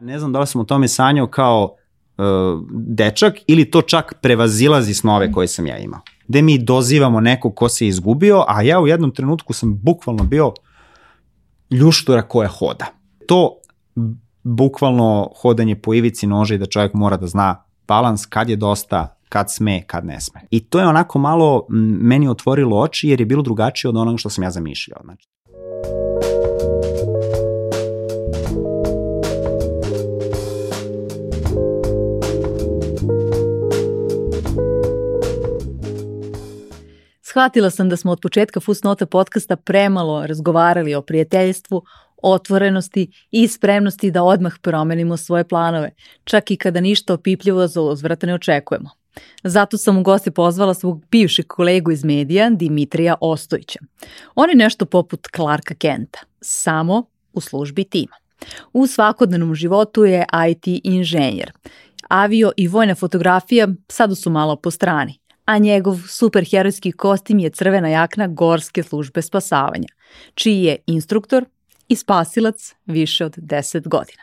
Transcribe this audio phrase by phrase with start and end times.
[0.00, 1.74] Ne znam da li sam o tome sanjao kao
[2.18, 2.24] uh,
[2.70, 6.00] dečak ili to čak prevazilazi snove koje sam ja imao.
[6.28, 10.52] Gde mi dozivamo nekog ko se izgubio, a ja u jednom trenutku sam bukvalno bio
[11.70, 12.86] ljuštura koja hoda.
[13.26, 13.56] To
[14.42, 19.16] bukvalno hodanje po ivici nože i da čovjek mora da zna balans kad je dosta,
[19.28, 20.40] kad sme, kad ne sme.
[20.50, 21.66] I to je onako malo
[22.00, 25.00] meni otvorilo oči jer je bilo drugačije od onoga što sam ja zamišljao.
[25.04, 25.28] Znači.
[37.30, 41.82] Shvatila sam da smo od početka Fusnota podcasta premalo razgovarali o prijateljstvu,
[42.22, 45.90] otvorenosti i spremnosti da odmah promenimo svoje planove,
[46.24, 48.90] čak i kada ništa opipljivo za uzvrata ne očekujemo.
[49.44, 53.78] Zato sam u gosti pozvala svog bivšeg kolegu iz medija, Dimitrija Ostojića.
[54.34, 58.16] On je nešto poput Clarka Kenta, samo u službi tima.
[58.72, 61.52] U svakodnevnom životu je IT inženjer.
[62.08, 65.19] Avio i vojna fotografija sada su malo po strani
[65.50, 69.88] a njegov superherojski kostim je crvena jakna Gorske službe spasavanja,
[70.34, 71.44] čiji je instruktor
[71.88, 74.22] i spasilac više od 10 godina.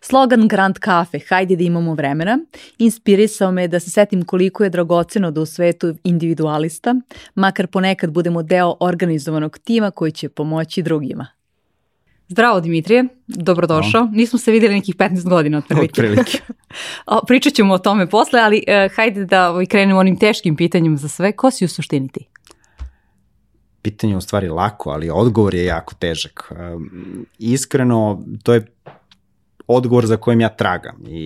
[0.00, 2.38] Slogan Grand Cafe, hajde da imamo vremena,
[2.78, 6.94] inspirisao me da se setim koliko je dragoceno da u svetu individualista,
[7.34, 11.26] makar ponekad budemo deo organizovanog tima koji će pomoći drugima.
[12.30, 14.04] Zdravo Dimitrije, dobrodošao.
[14.04, 14.10] No.
[14.12, 16.00] Nismo se videli nekih 15 godina od prilike.
[16.00, 16.38] Od prilike.
[17.26, 21.08] Pričat ćemo o tome posle, ali uh, hajde da ovaj, krenemo onim teškim pitanjem za
[21.08, 21.32] sve.
[21.32, 22.26] Ko si u suštini ti?
[23.82, 26.52] Pitanje je u stvari lako, ali odgovor je jako težak.
[26.52, 28.66] Um, iskreno, to je
[29.66, 31.20] odgovor za kojim ja tragam i,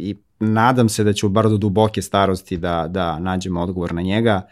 [0.00, 4.48] i nadam se da ću bar do duboke starosti da, da nađem odgovor na njega.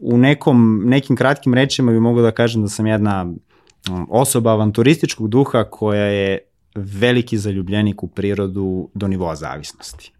[0.00, 3.26] U nekom, nekim kratkim rečima bi mogu da kažem da sam jedna
[4.08, 6.38] osoba avanturističkog duha koja je
[6.74, 10.12] veliki zaljubljenik u prirodu do nivoa zavisnosti.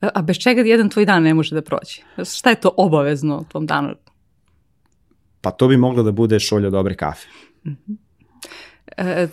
[0.00, 2.02] A bez čega jedan tvoj dan ne može da prođe?
[2.36, 3.94] Šta je to obavezno u tom danu?
[5.40, 7.28] Pa to bi moglo da bude šolja dobre kafe.
[7.66, 7.96] Mm -hmm.
[8.96, 9.28] E,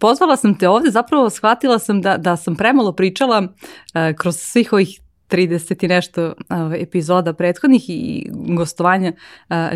[0.00, 3.48] pozvala sam te ovde, zapravo shvatila sam da, da sam premalo pričala
[3.94, 5.00] e, kroz svih ovih
[5.32, 6.32] 30 i nešto
[6.78, 9.12] epizoda prethodnih i gostovanja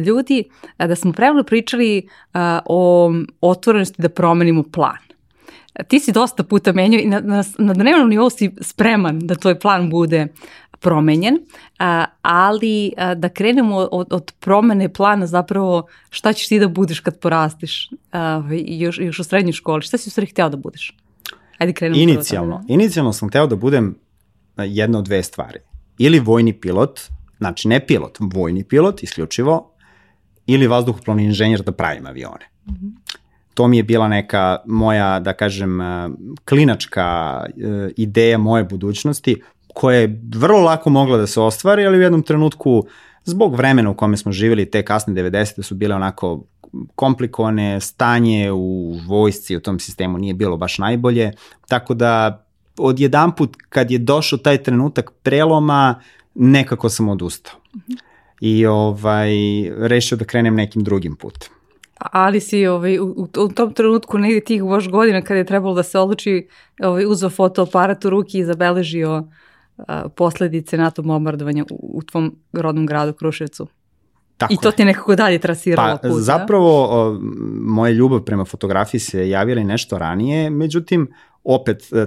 [0.07, 0.45] ljudi,
[0.79, 2.09] da smo premalo pričali
[2.65, 4.97] o otvorenosti da promenimo plan.
[5.89, 9.59] Ti si dosta puta menjao i na, na, na dnevnom nivou si spreman da tvoj
[9.59, 10.29] plan bude
[10.81, 11.39] promenjen,
[12.23, 17.91] ali da krenemo od, od promene plana zapravo šta ćeš ti da budeš kad porastiš
[18.67, 20.97] još, još u srednjoj školi, šta si u stvari hteo da budeš?
[21.59, 22.03] Ajde krenemo.
[22.03, 23.95] Inicijalno, inicijalno sam hteo da budem
[24.65, 25.59] jedna od dve stvari.
[25.99, 27.01] Ili vojni pilot,
[27.39, 29.73] znači ne pilot, vojni pilot isključivo,
[30.47, 32.51] ili vazduhoplovni inženjer da pravim avione.
[32.67, 33.17] Mm -hmm.
[33.55, 36.09] To mi je bila neka moja, da kažem, e,
[36.49, 39.43] klinačka e, ideja moje budućnosti,
[39.75, 42.85] koja je vrlo lako mogla da se ostvari, ali u jednom trenutku,
[43.25, 45.63] zbog vremena u kome smo živjeli, te kasne 90.
[45.63, 46.45] su bile onako
[46.95, 51.33] komplikovane, stanje u vojsci u tom sistemu nije bilo baš najbolje,
[51.69, 52.46] tako da
[52.79, 56.01] odjedan put kad je došao taj trenutak preloma,
[56.35, 57.55] nekako sam odustao.
[58.41, 59.31] I ovaj,
[59.77, 61.49] rešio da krenem nekim drugim putem.
[61.99, 65.83] Ali si ovaj, u, u tom trenutku negdje tih baš godina kada je trebalo da
[65.83, 66.49] se odluči
[66.83, 69.85] ovaj, uzao fotoaparat u ruki i zabeležio uh,
[70.17, 73.67] posledice NATO bombardovanja u, u tvom rodnom gradu Kruševcu.
[74.37, 76.23] Tako I to ti je nekako dalje trasiralo pa, put.
[76.23, 77.19] Zapravo, o,
[77.61, 81.13] moja ljubav prema fotografiji se javila i nešto ranije, međutim,
[81.45, 82.07] opet, e,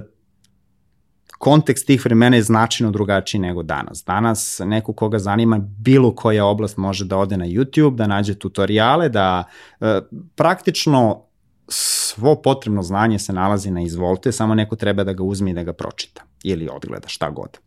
[1.40, 4.04] kontekst tih vremena je značajno drugačiji nego danas.
[4.04, 9.08] Danas neko koga zanima bilo koja oblast može da ode na YouTube, da nađe tutoriale,
[9.08, 9.44] da
[9.80, 10.00] e,
[10.34, 11.22] praktično
[11.68, 15.62] svo potrebno znanje se nalazi na izvolte, samo neko treba da ga uzme i da
[15.62, 17.58] ga pročita ili odgleda šta god.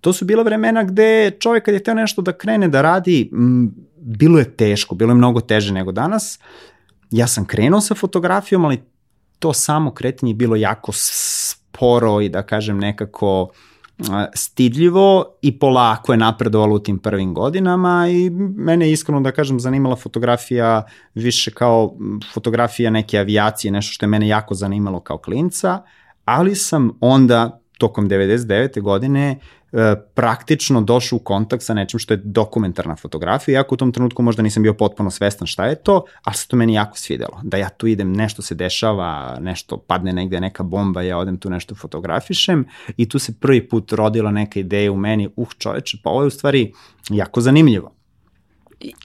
[0.00, 3.70] To su bila vremena gde čovjek kad je teo nešto da krene da radi, m,
[3.96, 6.38] bilo je teško, bilo je mnogo teže nego danas.
[7.10, 8.82] Ja sam krenuo sa fotografijom, ali
[9.38, 10.92] to samo kretanje je bilo jako
[11.72, 13.48] sporo i da kažem nekako
[14.34, 19.60] stidljivo i polako je napredovalo u tim prvim godinama i mene je iskreno da kažem
[19.60, 21.94] zanimala fotografija više kao
[22.34, 25.82] fotografija neke avijacije, nešto što je mene jako zanimalo kao klinca,
[26.24, 28.80] ali sam onda tokom 99.
[28.80, 29.38] godine
[30.14, 34.42] praktično došao u kontakt sa nečim što je dokumentarna fotografija, iako u tom trenutku možda
[34.42, 37.40] nisam bio potpuno svestan šta je to, ali se to meni jako svidelo.
[37.42, 41.50] Da ja tu idem, nešto se dešava, nešto padne negde neka bomba, ja odem tu
[41.50, 42.64] nešto fotografišem
[42.96, 46.26] i tu se prvi put rodila neka ideja u meni, uh čoveče, pa ovo je
[46.26, 46.72] u stvari
[47.10, 47.94] jako zanimljivo.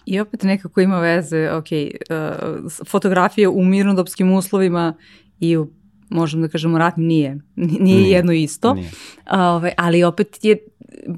[0.05, 4.93] I, opet nekako ima veze, ok, uh, fotografija u mirnodopskim uslovima
[5.39, 5.67] i u
[6.09, 7.39] možemo da kažemo ratnim, nije.
[7.55, 8.91] Nije, nije jedno isto, Nije.
[9.31, 10.57] Ove, ovaj, ali opet je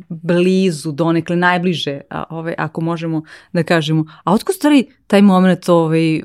[0.09, 3.21] blizu, donekle najbliže, a, ove, ako možemo
[3.53, 4.05] da kažemo.
[4.23, 6.21] A otko stvari taj moment ovaj,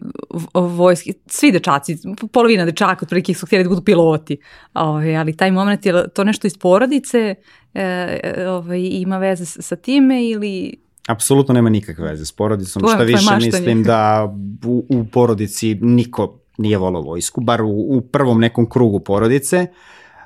[0.54, 1.98] vojski, svi dečaci,
[2.32, 4.36] polovina dečaka otprilike su htjeli da budu piloti,
[4.74, 7.34] ove, ali taj moment je to nešto iz porodice,
[7.74, 13.04] e, ovaj, ima veze sa time ili Apsolutno nema nikakve veze s porodicom, Tvoje- šta
[13.04, 14.34] više mislim da
[14.64, 19.66] u, u porodici niko nije volao vojsku, bar u, u prvom nekom krugu porodice.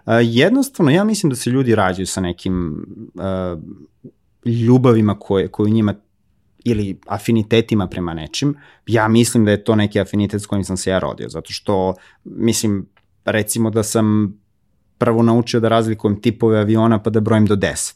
[0.07, 3.63] Uh, jednostavno, ja mislim da se ljudi rađaju sa nekim uh,
[4.45, 5.95] ljubavima koje, koje u njima
[6.65, 8.55] ili afinitetima prema nečim.
[8.87, 11.95] Ja mislim da je to neki afinitet s kojim sam se ja rodio, zato što,
[12.25, 12.87] mislim,
[13.25, 14.35] recimo da sam
[14.99, 17.95] prvo naučio da razlikujem tipove aviona pa da brojim do 10.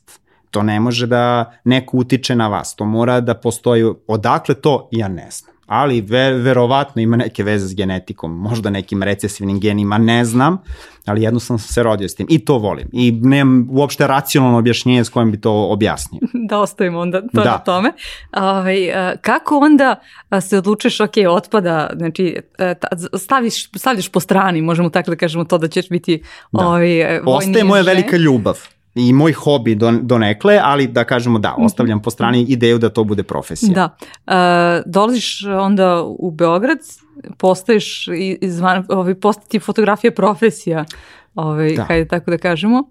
[0.51, 5.09] To ne može da neko utiče na vas, to mora da postoji, odakle to, ja
[5.09, 5.52] ne znam.
[5.67, 10.59] Ali ver, verovatno ima neke veze s genetikom, možda nekim recesivnim genima, ne znam,
[11.05, 12.89] ali jednostavno sam se rodio s tim i to volim.
[12.93, 16.21] I nemam uopšte racionalno objašnjenje s kojim bi to objasnio.
[16.49, 17.45] da ostavimo onda to Da.
[17.45, 17.93] na tome.
[18.33, 20.01] Ovaj, a, kako onda
[20.41, 25.45] se odlučiš, ok, otpada, znači e, ta- staviš, stavljaš po strani, možemo tako da kažemo
[25.45, 26.23] to da ćeš biti
[26.53, 26.67] Da.
[26.67, 28.59] ovaj, e, vojni Ostaje moja velika ljubav
[28.95, 33.05] i moj hobi do, donekle, ali da kažemo da, ostavljam po strani ideju da to
[33.05, 33.73] bude profesija.
[33.75, 33.97] Da.
[34.27, 36.79] E, dolaziš onda u Beograd,
[37.39, 38.09] postaješ
[38.41, 40.85] izvan, ovaj, postati fotografija profesija,
[41.35, 41.83] ovaj, Da.
[41.85, 42.85] hajde tako da kažemo,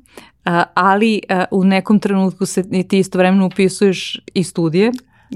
[0.46, 4.92] E, ali e, u nekom trenutku se ti istovremeno upisuješ i studije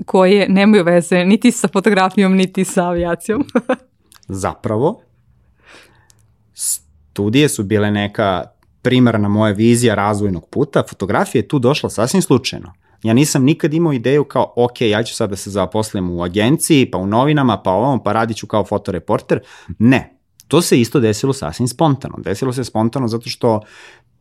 [0.06, 3.45] koje nemaju veze niti sa fotografijom, niti sa avijacijom.
[4.27, 5.01] Zapravo,
[6.53, 8.44] studije su bile neka
[8.85, 12.73] primarna moja vizija razvojnog puta, fotografija je tu došla sasvim slučajno.
[13.03, 16.91] Ja nisam nikad imao ideju kao, ok, ja ću sad da se zaposlim u agenciji,
[16.91, 19.39] pa u novinama, pa ovom, pa radit ću kao fotoreporter.
[19.79, 20.17] Ne,
[20.47, 22.15] to se isto desilo sasvim spontano.
[22.17, 23.61] Desilo se spontano zato što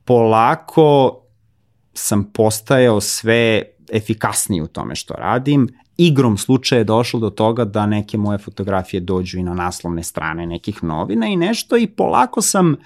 [0.05, 1.20] polako
[1.94, 3.62] sam postajao sve
[3.93, 5.69] efikasniji u tome što radim.
[5.96, 10.46] Igrom slučaja je došlo do toga da neke moje fotografije dođu i na naslovne strane
[10.46, 12.76] nekih novina i nešto i polako sam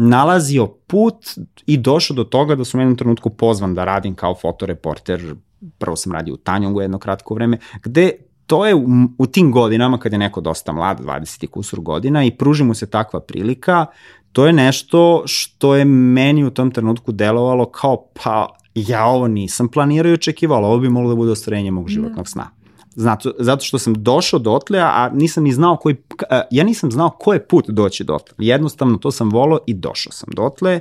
[0.00, 1.26] nalazio put
[1.66, 5.34] i došao do toga da sam u jednom trenutku pozvan da radim kao fotoreporter.
[5.78, 8.12] Prvo sam radio u Tanjongu jedno kratko vreme, gde
[8.46, 8.86] to je u,
[9.18, 12.74] u tim godinama kad je neko dosta mlad, 20 i kusur godina i pruži mu
[12.74, 13.86] se takva prilika,
[14.32, 19.68] to je nešto što je meni u tom trenutku delovalo kao pa ja ovo nisam
[19.68, 22.50] planirao i očekivao, ali ovo bi moglo da bude ostvarenje mog životnog sna.
[22.94, 25.96] Zato, zato što sam došao dotle, a nisam ni znao koji,
[26.30, 28.34] a, ja nisam znao ko je put doći dotle.
[28.38, 30.80] Jednostavno to sam volao i došao sam dotle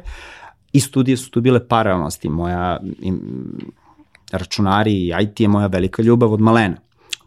[0.73, 2.31] i studije su tu bile paralelno s tim.
[2.31, 3.21] Moja im,
[4.31, 6.77] računari i IT je moja velika ljubav od malena.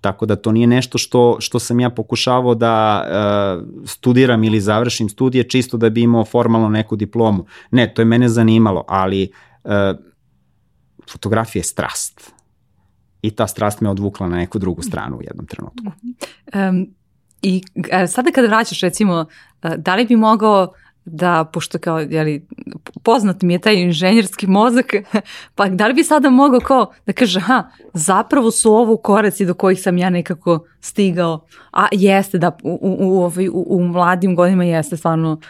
[0.00, 5.08] Tako da to nije nešto što, što sam ja pokušavao da uh, studiram ili završim
[5.08, 7.46] studije čisto da bi imao formalno neku diplomu.
[7.70, 9.32] Ne, to je mene zanimalo, ali
[9.64, 9.70] uh,
[11.12, 12.32] fotografija je strast.
[13.22, 15.84] I ta strast me odvukla na neku drugu stranu u jednom trenutku.
[16.54, 16.86] Um,
[17.42, 19.26] I e, sada kada vraćaš recimo,
[19.62, 20.72] e, da li bi mogao
[21.04, 22.46] da, pošto kao, jeli,
[23.02, 24.86] poznat mi je taj inženjerski mozak,
[25.56, 29.54] pa da li bi sada mogao kao da kaže, aha, zapravo su ovo koraci do
[29.54, 34.96] kojih sam ja nekako stigao, a jeste da u, u, u, u, mladim godinama jeste
[34.96, 35.40] stvarno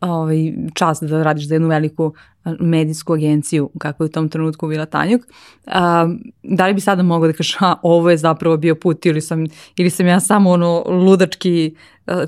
[0.00, 2.14] ovaj, čast da radiš za jednu veliku
[2.60, 5.22] medijsku agenciju, kako je u tom trenutku bila Tanjuk.
[5.66, 6.08] A,
[6.42, 9.44] da li bi sada mogao da kažeš, a ovo je zapravo bio put ili sam,
[9.76, 11.74] ili sam ja samo ono ludački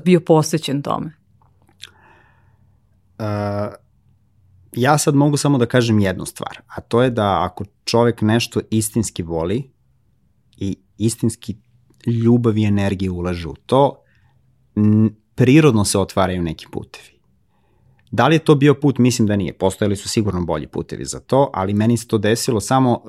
[0.05, 1.24] bio posvećen tome?
[3.19, 3.25] Uh,
[4.71, 8.61] ja sad mogu samo da kažem jednu stvar, a to je da ako čovek nešto
[8.69, 9.71] istinski voli
[10.57, 11.55] i istinski
[12.05, 14.01] ljubav i energiju ulaže u to,
[15.35, 17.15] prirodno se otvaraju neki putevi.
[18.11, 18.97] Da li je to bio put?
[18.97, 19.57] Mislim da nije.
[19.57, 23.01] Postojali su sigurno bolji putevi za to, ali meni se to desilo samo uh,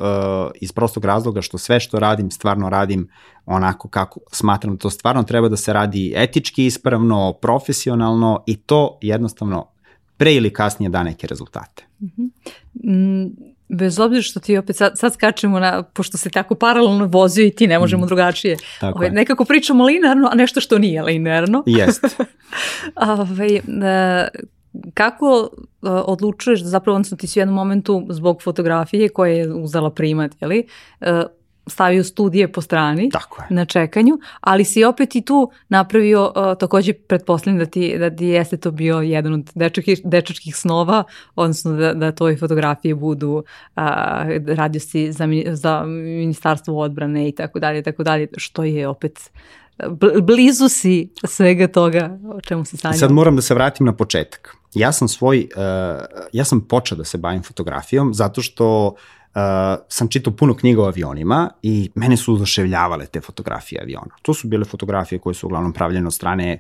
[0.60, 3.08] iz prostog razloga što sve što radim, stvarno radim
[3.46, 8.98] onako kako smatram da to stvarno treba da se radi etički ispravno, profesionalno i to
[9.02, 9.75] jednostavno
[10.16, 11.84] pre ili kasnije da neke rezultate.
[12.84, 13.26] Mm,
[13.68, 17.50] bez obzira što ti opet sad, sad skačemo na, pošto se tako paralelno vozio i
[17.50, 18.56] ti ne možemo drugačije.
[18.80, 19.12] Tako Ovaj, je.
[19.12, 21.62] nekako pričamo linearno, a nešto što nije linearno.
[21.66, 22.04] Jest.
[23.18, 23.60] Ovaj, e,
[24.94, 29.54] kako e, odlučuješ da zapravo odnosno ti si u jednom momentu zbog fotografije koja je
[29.54, 30.66] uzela primat, jeli,
[31.00, 31.22] e,
[31.66, 33.46] stavio studije po strani Tako je.
[33.54, 38.26] na čekanju, ali si opet i tu napravio, uh, takođe pretpostavljam da ti, da ti
[38.26, 41.04] jeste to bio jedan od dečakih, dečačkih snova,
[41.34, 43.32] odnosno da, da tvoje fotografije budu,
[43.76, 43.82] uh,
[44.46, 49.30] radio si za, za ministarstvo odbrane i tako dalje, tako dalje, što je opet
[49.78, 52.98] bl- blizu si svega toga o čemu se I sanjao.
[52.98, 54.56] sad moram da se vratim na početak.
[54.74, 55.62] ja sam svoj, uh,
[56.32, 59.15] ja sam počeo da se bavim fotografijom zato što uh,
[59.88, 64.14] sam čitao puno knjiga o avionima i mene su oduševljavale te fotografije aviona.
[64.22, 66.58] To su bile fotografije koje su uglavnom pravljene od strane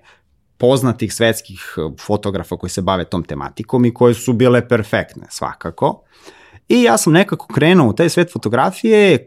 [0.58, 6.02] poznatih svetskih fotografa koji se bave tom tematikom i koje su bile perfektne svakako.
[6.68, 9.26] I ja sam nekako krenuo u taj svet fotografije,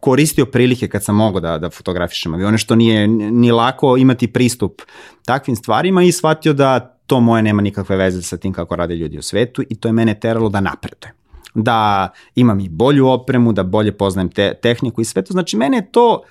[0.00, 4.82] koristio prilike kad sam mogao da, da fotografišem avione, što nije ni lako imati pristup
[5.24, 9.18] takvim stvarima i shvatio da to moje nema nikakve veze sa tim kako rade ljudi
[9.18, 11.23] u svetu i to je mene teralo da napredujem
[11.54, 15.32] da imam i bolju opremu, da bolje poznajem te, tehniku i sve to.
[15.32, 16.22] Znači, mene je to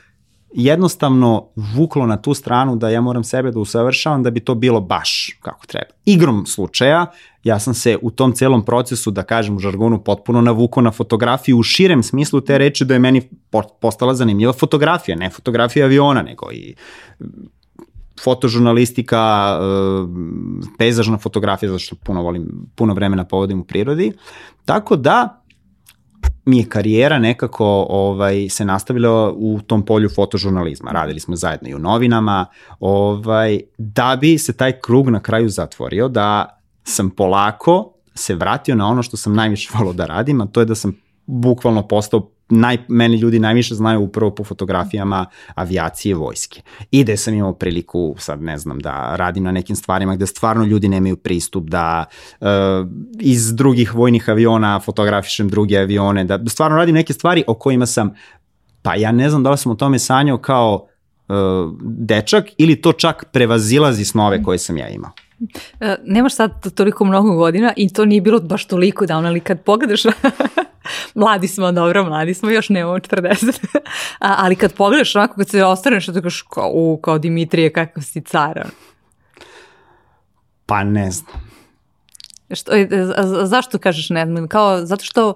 [0.54, 4.82] jednostavno vuklo na tu stranu da ja moram sebe da usavršavam da bi to bilo
[4.82, 5.92] baš kako treba.
[6.06, 7.06] Igrom slučaja,
[7.44, 11.58] ja sam se u tom celom procesu, da kažem u žargonu, potpuno navukao na fotografiju
[11.58, 13.30] u širem smislu te reči da je meni
[13.82, 16.76] postala zanimljiva fotografija, ne fotografija aviona, nego i
[18.22, 19.64] fotožurnalistika, e,
[20.78, 24.12] pejzažna fotografija, zašto puno volim, puno vremena povodim u prirodi.
[24.66, 25.44] Tako da,
[26.46, 30.92] mi je karijera nekako ovaj se nastavila u tom polju fotožurnalizma.
[30.92, 32.46] Radili smo zajedno i u novinama,
[32.80, 38.88] ovaj da bi se taj krug na kraju zatvorio da sam polako se vratio na
[38.88, 40.94] ono što sam najviše volao da radim, a to je da sam
[41.26, 42.30] bukvalno postao
[42.60, 46.62] naj, meni ljudi najviše znaju upravo po fotografijama avijacije vojske.
[46.92, 50.66] I da sam imao priliku, sad ne znam, da radim na nekim stvarima gde stvarno
[50.66, 52.06] ljudi nemaju pristup, da
[52.42, 52.48] uh,
[53.20, 58.14] iz drugih vojnih aviona fotografišem druge avione, da stvarno radim neke stvari o kojima sam,
[58.82, 60.88] pa ja ne znam da li sam o tome sanjao kao
[61.28, 61.36] uh,
[61.82, 65.12] dečak ili to čak prevazilazi snove koje sam ja imao.
[65.80, 69.64] Uh, nemaš sad toliko mnogo godina i to nije bilo baš toliko davno, ali kad
[69.64, 70.02] pogledaš
[71.16, 73.60] mladi smo, dobro, mladi smo, još nemamo 40.
[74.20, 78.04] A, ali kad pogledaš onako, kad se ostaneš, da kažeš kao, u, kao Dimitrije, kakav
[78.04, 78.68] si car.
[80.66, 81.54] Pa ne znam.
[82.52, 84.48] Što, e, a, zašto kažeš ne znam?
[84.48, 85.36] Kao, zato što uh,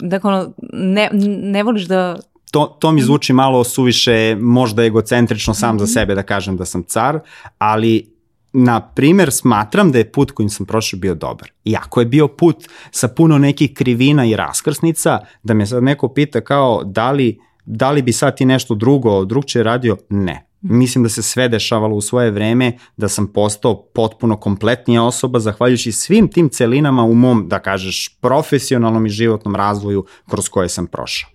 [0.00, 1.08] dakle, ne,
[1.42, 2.16] ne voliš da
[2.52, 5.78] to, to mi zvuči malo suviše možda egocentrično sam mm -hmm.
[5.78, 5.92] za mhm.
[5.92, 7.20] sebe da kažem da sam car,
[7.58, 8.12] ali
[8.52, 11.50] na primer, smatram da je put kojim sam prošao bio dobar.
[11.64, 12.56] Iako je bio put
[12.90, 17.90] sa puno nekih krivina i raskrsnica, da me sad neko pita kao da li, da
[17.90, 20.46] li bi sad ti nešto drugo, drugče radio, ne.
[20.60, 25.92] Mislim da se sve dešavalo u svoje vreme, da sam postao potpuno kompletnija osoba zahvaljujući
[25.92, 31.30] svim tim celinama u mom, da kažeš, profesionalnom i životnom razvoju kroz koje sam prošao.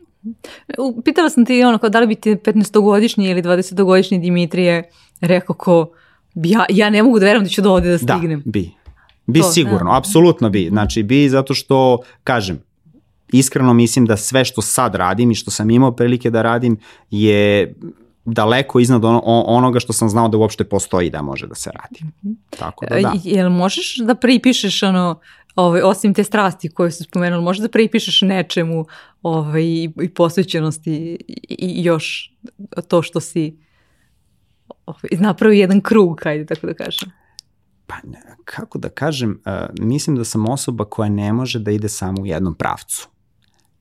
[1.05, 4.89] Pitala sam ti ono, kao da li bi ti 15-godišnji ili 20-godišnji Dimitrije
[5.21, 5.91] rekao ko
[6.43, 8.41] ja, ja ne mogu da verujem da ću do ovde da stignem.
[8.45, 8.71] Da, bi.
[9.25, 9.97] Bi to, sigurno, da.
[9.97, 10.67] apsolutno bi.
[10.69, 12.59] Znači bi zato što, kažem,
[13.31, 16.77] iskreno mislim da sve što sad radim i što sam imao prilike da radim
[17.11, 17.73] je
[18.25, 22.11] daleko iznad ono, onoga što sam znao da uopšte postoji da može da se radi.
[22.23, 22.33] Mhm.
[22.49, 23.13] Tako da da.
[23.23, 25.19] Jel možeš da pripišeš ono,
[25.55, 28.85] ovaj, osim te strasti koje su spomenuli, možeš da pripišeš nečemu
[29.21, 29.63] ovaj,
[30.01, 32.33] i posvećenosti i, i još
[32.87, 33.66] to što si
[34.87, 37.11] ovaj, napravio jedan krug, hajde tako da kažem.
[37.87, 37.95] Pa,
[38.45, 42.25] kako da kažem, uh, mislim da sam osoba koja ne može da ide samo u
[42.25, 43.09] jednom pravcu.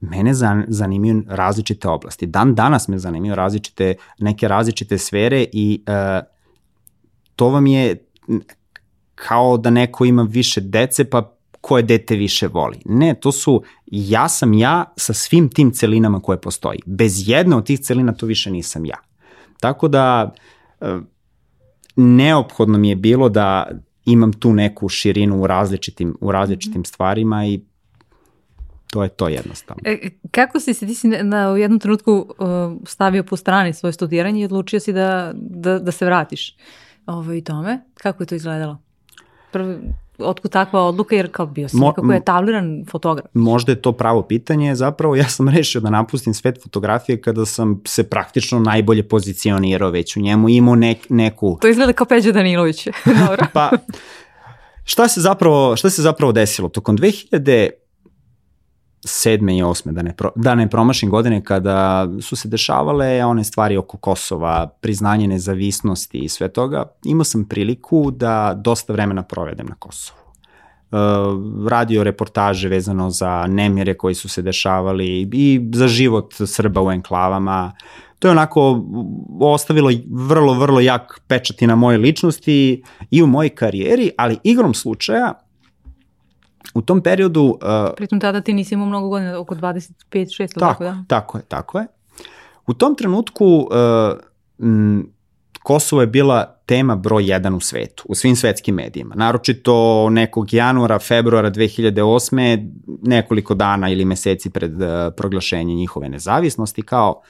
[0.01, 0.35] Mene
[0.69, 2.27] zanimaju različite oblasti.
[2.27, 6.27] Dan danas me zanimaju različite, neke različite sfere i uh,
[7.37, 8.07] to vam je
[9.15, 12.79] kao da neko ima više dece pa koje dete više voli.
[12.85, 16.79] Ne, to su ja sam ja sa svim tim celinama koje postoji.
[16.87, 18.97] Bez jedne od tih celina to više nisam ja.
[19.61, 20.35] Tako da
[21.97, 23.69] neophodno mi je bilo da
[24.05, 27.61] imam tu neku širinu u različitim, u različitim stvarima i
[28.91, 29.83] to je to jednostavno.
[29.85, 32.37] E, kako si se, ti si na, u jednom trenutku uh,
[32.87, 36.57] stavio po strani svoje studiranje i odlučio si da, da, da se vratiš
[37.07, 37.81] ovo, i tome?
[37.95, 38.79] Kako je to izgledalo?
[39.53, 39.79] Prvi,
[40.19, 43.27] otkud takva odluka, jer kao bio sam Mo, nekako etabliran fotograf.
[43.35, 47.81] Možda je to pravo pitanje, zapravo ja sam rešio da napustim svet fotografije kada sam
[47.87, 51.59] se praktično najbolje pozicionirao već u njemu, imao nek, neku...
[51.61, 52.87] To izgleda kao Peđa Danilović.
[53.27, 53.47] Dobro.
[53.53, 53.71] pa,
[54.85, 56.69] šta se zapravo, šta se zapravo desilo?
[56.69, 57.71] Tokom 2000
[59.07, 63.45] sedme i osme, da ne, pro, da ne promašim godine, kada su se dešavale one
[63.45, 69.67] stvari oko Kosova, priznanje nezavisnosti i sve toga, imao sam priliku da dosta vremena provedem
[69.67, 70.19] na Kosovu.
[70.91, 70.99] Uh,
[71.69, 77.73] radio reportaže vezano za nemire koji su se dešavali i za život Srba u enklavama.
[78.19, 78.85] To je onako
[79.41, 85.46] ostavilo vrlo, vrlo jak pečati na moje ličnosti i u mojoj karijeri, ali igrom slučaja
[86.75, 87.43] u tom periodu...
[87.43, 91.05] Uh, Pritom tada ti nisi imao mnogo godina, oko 25-6, tako, tako, da?
[91.09, 91.87] Tako je, tako je.
[92.67, 94.19] U tom trenutku uh,
[94.59, 95.17] m,
[95.63, 99.15] Kosovo je bila tema broj jedan u svetu, u svim svetskim medijima.
[99.15, 102.71] Naročito nekog januara, februara 2008.
[103.03, 107.23] nekoliko dana ili meseci pred uh, proglašenje njihove nezavisnosti kao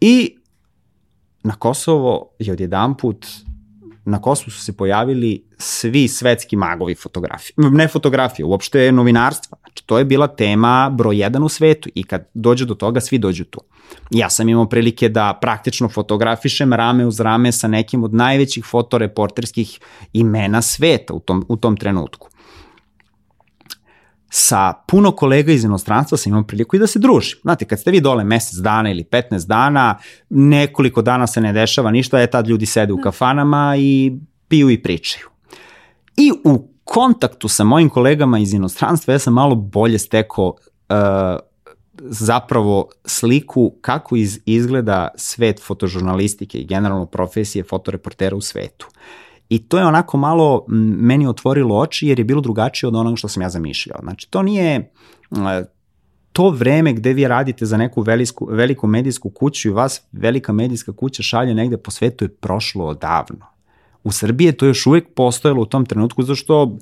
[0.00, 0.36] i
[1.42, 3.26] na Kosovo je odjedan put
[4.04, 7.54] na Kosovu su se pojavili svi svetski magovi fotografije.
[7.56, 9.58] Ne fotografije, uopšte novinarstva.
[9.58, 13.18] Znači, to je bila tema broj jedan u svetu i kad dođe do toga, svi
[13.18, 13.60] dođu tu.
[14.10, 19.78] Ja sam imao prilike da praktično fotografišem rame uz rame sa nekim od najvećih fotoreporterskih
[20.12, 22.31] imena sveta u tom, u tom trenutku
[24.34, 27.38] sa puno kolega iz inostranstva sam imao priliku i da se družim.
[27.42, 29.98] Znate, kad ste vi dole mesec dana ili 15 dana,
[30.30, 33.02] nekoliko dana se ne dešava ništa, je tad ljudi sede u da.
[33.02, 34.12] kafanama i
[34.48, 35.26] piju i pričaju.
[36.16, 40.56] I u kontaktu sa mojim kolegama iz inostranstva ja sam malo bolje stekao uh,
[41.94, 48.88] zapravo sliku kako iz, izgleda svet fotožurnalistike i generalno profesije fotoreportera u svetu.
[49.52, 53.28] I to je onako malo meni otvorilo oči jer je bilo drugačije od onoga što
[53.28, 53.98] sam ja zamišljao.
[54.02, 54.92] Znači, to nije
[56.32, 60.92] to vreme gde vi radite za neku velisku, veliku medijsku kuću i vas velika medijska
[60.92, 63.46] kuća šalje negde po svetu je prošlo odavno.
[64.04, 66.78] U Srbiji je to još uvek postojalo u tom trenutku, zašto što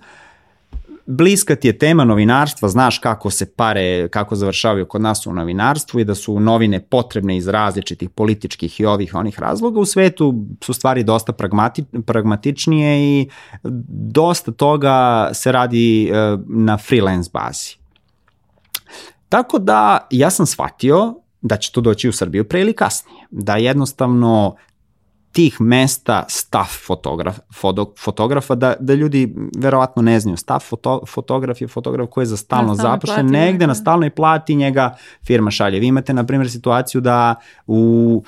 [1.11, 6.01] bliska ti je tema novinarstva, znaš kako se pare, kako završavaju kod nas u novinarstvu
[6.01, 9.81] i da su novine potrebne iz različitih političkih i ovih onih razloga.
[9.81, 13.29] U svetu su stvari dosta pragmati, pragmatičnije i
[14.13, 17.77] dosta toga se radi e, na freelance bazi.
[19.29, 23.27] Tako da ja sam shvatio da će to doći u Srbiju pre ili kasnije.
[23.31, 24.57] Da jednostavno
[25.33, 30.37] tih mesta staff fotograf, foto, fotografa, da, da ljudi verovatno ne znaju.
[30.37, 34.97] Staff foto, fotograf je fotograf koji je za stalno zapošljen, negde na stalnoj plati njega
[35.27, 35.81] firma šalje.
[35.81, 37.35] Vi imate, na primjer, situaciju da
[37.67, 38.23] u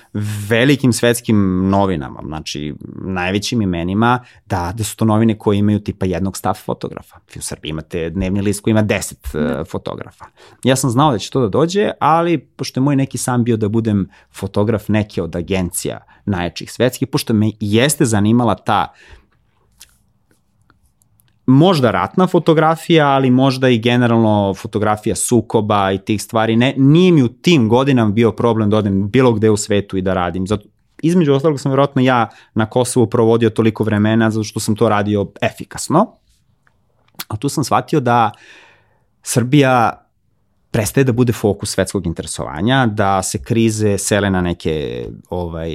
[0.49, 6.37] velikim svetskim novinama, znači najvećim imenima, da, da su to novine koje imaju tipa jednog
[6.37, 7.17] staff fotografa.
[7.35, 10.25] Vi u Srbiji imate dnevni list koji ima deset uh, fotografa.
[10.65, 13.57] Ja sam znao da će to da dođe, ali pošto je moj neki sam bio
[13.57, 18.93] da budem fotograf neke od agencija najjačih svetskih, pošto me jeste zanimala ta
[21.47, 26.57] možda ratna fotografija, ali možda i generalno fotografija sukoba i tih stvari.
[26.57, 30.03] Ne, nije mi u tim godinama bio problem da odem bilo gde u svetu i
[30.03, 30.47] da radim.
[30.47, 30.65] Zato,
[31.03, 35.27] između ostalog sam verovatno ja na Kosovu provodio toliko vremena zato što sam to radio
[35.43, 36.07] efikasno.
[37.29, 38.31] A tu sam shvatio da
[39.23, 40.02] Srbija
[40.73, 45.71] prestaje da bude fokus svetskog interesovanja, da se krize sele na neke ovaj,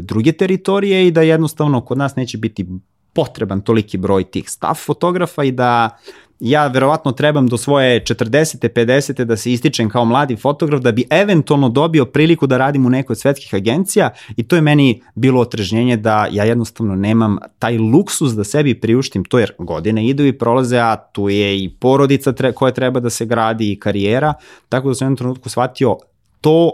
[0.00, 2.66] druge teritorije i da jednostavno kod nas neće biti
[3.12, 5.98] potreban toliki broj tih staff fotografa i da
[6.40, 8.68] ja verovatno trebam do svoje 40.
[8.68, 9.24] 50.
[9.24, 13.14] da se ističem kao mladi fotograf da bi eventualno dobio priliku da radim u nekoj
[13.14, 18.32] od svetskih agencija i to je meni bilo otrežnjenje da ja jednostavno nemam taj luksus
[18.32, 22.52] da sebi priuštim to jer godine idu i prolaze, a tu je i porodica tre,
[22.52, 24.34] koja treba da se gradi i karijera,
[24.68, 25.96] tako da sam u jednom trenutku shvatio
[26.40, 26.70] to,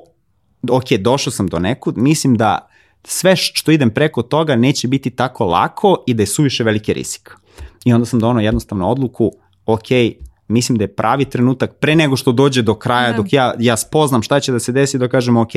[0.71, 2.69] ok, došao sam do nekud, mislim da
[3.05, 7.37] sve što idem preko toga neće biti tako lako i da je suviše veliki rizik.
[7.85, 9.33] I onda sam donao jednostavno odluku,
[9.67, 9.89] ok,
[10.49, 13.17] mislim da je pravi trenutak pre nego što dođe do kraja, ne.
[13.17, 15.53] dok ja, ja spoznam šta će da se desi, da kažemo ok,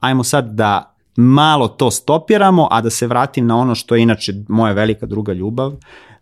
[0.00, 4.32] ajmo sad da malo to stopiramo, a da se vratim na ono što je inače
[4.48, 5.72] moja velika druga ljubav,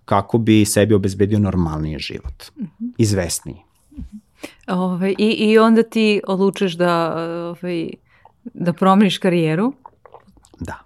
[0.04, 2.92] kako bi sebi obezbedio normalniji život, -hmm.
[2.98, 3.62] izvesniji.
[3.92, 4.18] -hmm.
[4.68, 7.90] Ove, ovaj, i, I onda ti odlučiš da, ovaj,
[8.44, 9.72] da promeniš karijeru
[10.60, 10.78] da,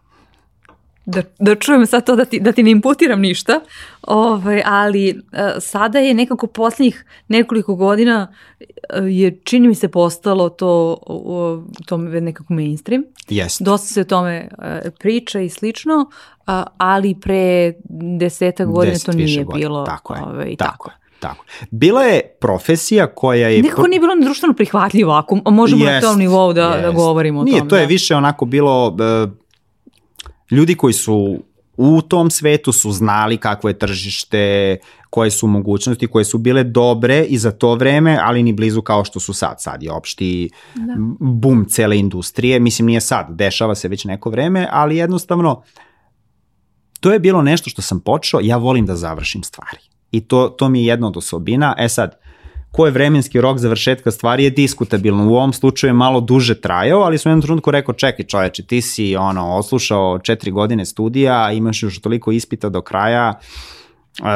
[1.39, 3.61] da čujem sad to da ti, da ti ne imputiram ništa,
[4.03, 8.29] ovaj, ali uh, sada je nekako poslednjih nekoliko godina
[8.61, 8.67] uh,
[9.09, 13.05] je čini mi se postalo to, uh, to nekako mainstream.
[13.29, 13.63] Yes.
[13.65, 14.65] Dosta se o tome uh,
[14.99, 16.11] priča i slično,
[16.79, 17.73] ali pre
[18.19, 19.59] desetak godina Deset to nije godina.
[19.59, 19.85] bilo.
[19.85, 20.91] Tako je, ovaj, tako, tako.
[21.21, 21.45] Tako.
[21.71, 23.63] Bila je profesija koja je...
[23.63, 26.83] Nekako nije bilo društveno prihvatljivo, ako možemo jest, na tom nivou da, jest.
[26.83, 27.67] da govorimo o nije, tom.
[27.67, 27.89] Nije, to je da.
[27.89, 28.97] više onako bilo...
[30.53, 31.39] Ljudi koji su
[31.77, 34.77] u tom svetu su znali kakvo je tržište,
[35.11, 39.05] koje su mogućnosti, koje su bile dobre i za to vreme, ali ni blizu kao
[39.05, 39.63] što su sad.
[39.63, 40.95] Sad je opšti da.
[41.21, 42.61] bum cele industrije.
[42.61, 45.63] Mislim, nije sad, dešava se već neko vreme, ali jednostavno
[47.01, 49.79] to je bilo nešto što sam počeo, ja volim da završim stvari.
[50.11, 51.75] I to, to mi je jedna od osobina.
[51.79, 52.22] E sad,
[52.73, 55.31] ko je vremenski rok završetka stvari je diskutabilno.
[55.31, 58.63] U ovom slučaju je malo duže trajao, ali sam u jednom trenutku rekao, čekaj čoveče,
[58.63, 63.35] ti si ono, oslušao četiri godine studija, imaš još toliko ispita do kraja,
[64.21, 64.27] uh,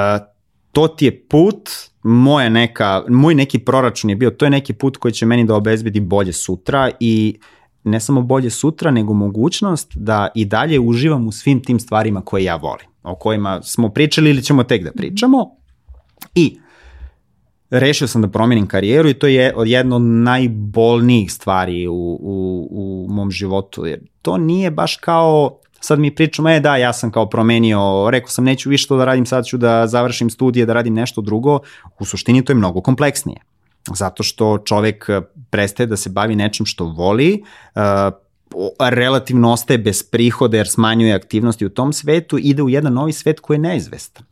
[0.72, 1.70] to ti je put,
[2.02, 5.54] moje neka, moj neki proračun je bio, to je neki put koji će meni da
[5.54, 7.38] obezbedi bolje sutra i
[7.84, 12.44] ne samo bolje sutra, nego mogućnost da i dalje uživam u svim tim stvarima koje
[12.44, 15.50] ja volim, o kojima smo pričali ili ćemo tek da pričamo.
[16.34, 16.58] I
[17.70, 23.12] rešio sam da promenim karijeru i to je jedno od najbolnijih stvari u, u, u
[23.12, 27.28] mom životu, jer to nije baš kao sad mi pričamo, e da, ja sam kao
[27.28, 30.94] promenio, rekao sam neću više to da radim, sad ću da završim studije, da radim
[30.94, 31.58] nešto drugo,
[31.98, 33.40] u suštini to je mnogo kompleksnije.
[33.94, 35.10] Zato što čovek
[35.50, 37.44] prestaje da se bavi nečim što voli,
[38.80, 43.40] relativno ostaje bez prihoda jer smanjuje aktivnosti u tom svetu, ide u jedan novi svet
[43.40, 44.26] koji je neizvestan.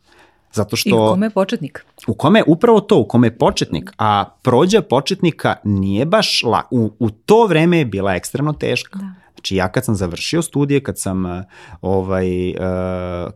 [0.54, 1.84] Zato što, I u kome je početnik?
[2.06, 6.62] U kome je upravo to, u kome je početnik, a prođa početnika nije baš la,
[6.70, 8.98] u, u to vreme je bila ekstremno teška.
[8.98, 9.24] Da.
[9.34, 11.42] Znači ja kad sam završio studije, kad sam uh,
[11.82, 12.56] ovaj, uh,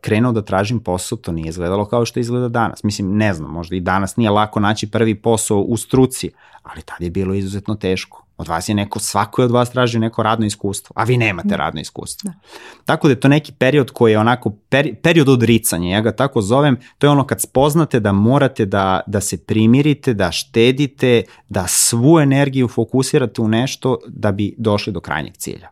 [0.01, 2.83] krenuo da tražim posao, to nije izgledalo kao što izgleda danas.
[2.83, 6.31] Mislim, ne znam, možda i danas nije lako naći prvi posao u struci,
[6.63, 8.28] ali tad je bilo izuzetno teško.
[8.38, 11.48] Od vas je neko, svako je od vas traži neko radno iskustvo, a vi nemate
[11.48, 11.57] da.
[11.57, 12.31] radno iskustvo.
[12.31, 12.38] Da.
[12.85, 16.42] Tako da je to neki period koji je onako, peri, period odricanja, ja ga tako
[16.42, 21.66] zovem, to je ono kad spoznate da morate da, da se primirite, da štedite, da
[21.66, 25.68] svu energiju fokusirate u nešto da bi došli do krajnjeg cilja.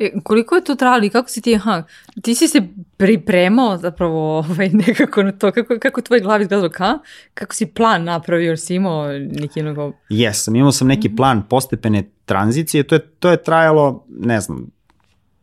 [0.00, 1.82] E, koliko je to trajalo i kako si ti, aha,
[2.22, 2.62] ti si se
[2.96, 6.98] pripremao zapravo ovaj, nekako na to, kako, kako tvoj glavi izgledalo, ka?
[7.34, 9.92] kako si plan napravio, si imao neki nego...
[10.08, 11.16] Jesam, imao sam neki mhm.
[11.16, 14.66] plan postepene tranzicije, to je, to je trajalo, ne znam,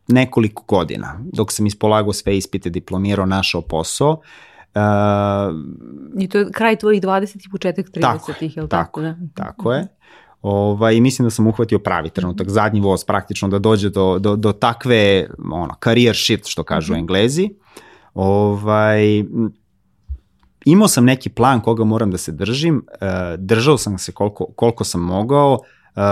[0.08, 4.20] nekoliko godina, dok sam ispolagao sve ispite, diplomirao, našao posao.
[4.74, 5.54] Uh,
[6.18, 9.00] I to je kraj tvojih 20 i početak 30 tako, ih, je li tako?
[9.00, 9.16] Tako, da?
[9.34, 9.86] tako je.
[10.42, 14.52] Ovaj, mislim da sam uhvatio pravi trenutak, zadnji voz praktično da dođe do, do, do
[14.52, 16.98] takve ono, career shift što kažu mhm.
[16.98, 17.50] englezi.
[18.14, 19.24] Ovaj,
[20.64, 24.84] imao sam neki plan koga moram da se držim, uh, držao sam se koliko, koliko
[24.84, 26.02] sam mogao, uh,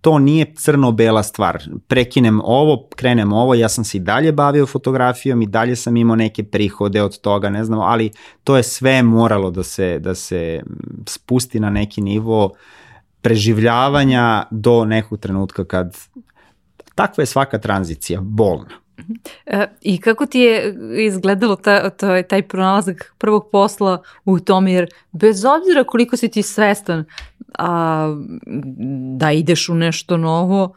[0.00, 1.62] to nije crno-bela stvar.
[1.88, 6.16] Prekinem ovo, krenem ovo, ja sam se i dalje bavio fotografijom i dalje sam imao
[6.16, 8.10] neke prihode od toga, ne znam, ali
[8.44, 10.62] to je sve moralo da se, da se
[11.06, 12.52] spusti na neki nivo uh,
[13.20, 15.96] preživljavanja do nekog trenutka kad
[16.94, 18.86] takva je svaka tranzicija, bolna.
[19.46, 20.74] E, I kako ti je
[21.06, 26.42] izgledalo ta, ta, taj pronalazak prvog posla u tom, jer bez obzira koliko si ti
[26.42, 27.04] svestan
[27.58, 28.14] a,
[29.16, 30.74] da ideš u nešto novo,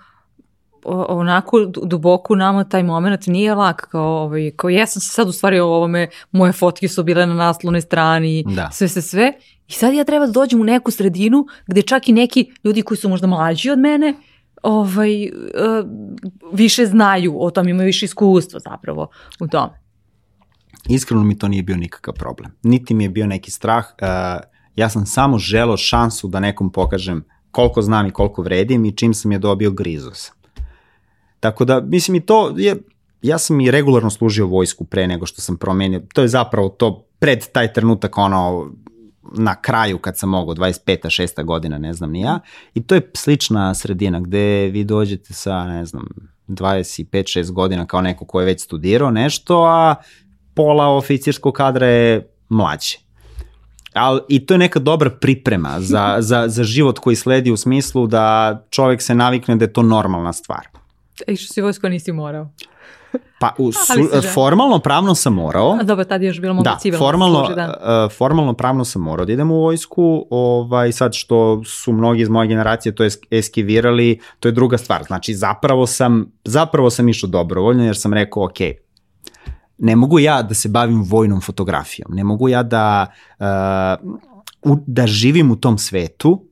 [0.85, 5.27] onako duboko u nama taj moment nije lak, kao, ovaj, kao ja sam se sad
[5.27, 8.69] u stvari o ovome, moje fotke su bile na naslovnoj strani, da.
[8.71, 9.33] sve se sve,
[9.67, 12.97] i sad ja treba da dođem u neku sredinu gde čak i neki ljudi koji
[12.97, 14.13] su možda mlađi od mene,
[14.63, 15.31] ovaj, uh,
[16.53, 19.07] više znaju o tom, imaju više iskustva zapravo
[19.39, 19.81] u tome.
[20.89, 22.51] Iskreno mi to nije bio nikakav problem.
[22.63, 23.85] Niti mi je bio neki strah.
[24.01, 24.07] Uh,
[24.75, 29.13] ja sam samo želao šansu da nekom pokažem koliko znam i koliko vredim i čim
[29.13, 30.38] sam je dobio grizo sam.
[31.39, 32.75] Tako da, mislim i to je,
[33.21, 37.06] ja sam i regularno služio vojsku pre nego što sam promenio, to je zapravo to
[37.19, 38.71] pred taj trenutak ono
[39.34, 40.97] na kraju kad sam mogao, 25.
[41.06, 41.43] 6.
[41.43, 42.39] godina, ne znam ni ja,
[42.73, 46.08] i to je slična sredina gde vi dođete sa, ne znam,
[46.47, 49.95] 25-6 godina kao neko ko je već studirao nešto, a
[50.54, 52.97] pola oficirskog kadra je mlađe.
[53.93, 58.08] Al, I to je neka dobra priprema za, za, za život koji sledi u smislu
[58.08, 60.67] da čovek se navikne da je to normalna stvar.
[61.27, 62.49] I što si vojsko nisi morao?
[63.39, 65.77] Pa u, su, formalno pravno sam morao.
[65.79, 68.05] A dobro, tad je još bilo mogu da, civilno formalno, služi, da.
[68.05, 72.29] Uh, formalno pravno sam morao da idem u vojsku, ovaj, sad što su mnogi iz
[72.29, 75.03] moje generacije to eskivirali, to je druga stvar.
[75.03, 78.58] Znači, zapravo sam, zapravo sam išao dobrovoljno jer sam rekao, ok,
[79.77, 83.08] ne mogu ja da se bavim vojnom fotografijom, ne mogu ja da,
[83.39, 86.45] uh, u, da živim u tom svetu,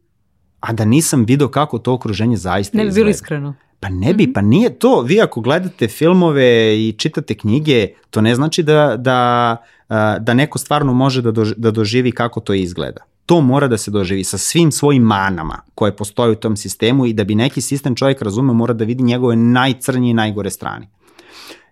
[0.60, 2.94] a da nisam video kako to okruženje zaista ne izgleda.
[2.94, 3.54] Ne bi bilo iskreno.
[3.80, 4.34] Pa ne bi, mm -hmm.
[4.34, 5.02] pa nije to.
[5.02, 9.58] Vi ako gledate filmove i čitate knjige, to ne znači da, da,
[10.20, 13.02] da neko stvarno može da, dož, da doživi kako to izgleda.
[13.26, 17.14] To mora da se doživi sa svim svojim manama koje postoje u tom sistemu i
[17.14, 20.88] da bi neki sistem čovjek razume mora da vidi njegove najcrnije i najgore strane.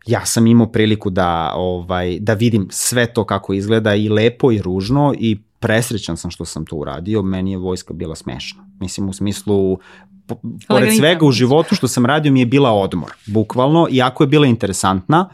[0.06, 4.62] Ja sam imao priliku da, ovaj, da vidim sve to kako izgleda i lepo i
[4.62, 8.66] ružno i presrećan sam što sam to uradio, meni je vojska bila smešna.
[8.80, 9.80] Mislim u smislu
[10.68, 14.48] pored svega u životu što sam radio mi je bila odmor, bukvalno, iako je bila
[14.48, 15.30] interesantna,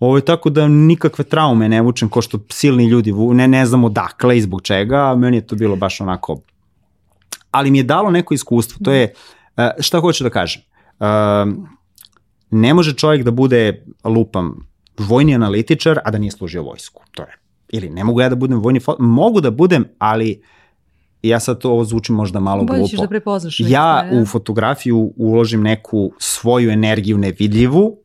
[0.00, 3.84] Ovo je tako da nikakve traume ne vučem ko što silni ljudi, ne, ne znam
[3.84, 6.40] odakle i zbog čega, meni je to bilo baš onako,
[7.50, 9.12] ali mi je dalo neko iskustvo, to je,
[9.56, 10.62] e, šta hoću da kažem,
[11.00, 11.06] e,
[12.50, 17.36] ne može čovjek da bude, lupam, vojni analitičar, a da nije služio vojsku, to je,
[17.68, 20.42] ili ne mogu ja da budem vojni, mogu da budem, ali
[21.28, 22.90] ja sad to ovo zvuči možda malo Bolje glupo.
[22.90, 23.60] ćeš da prepoznaš.
[23.60, 27.98] Ja nešto, u fotografiju uložim neku svoju energiju nevidljivu,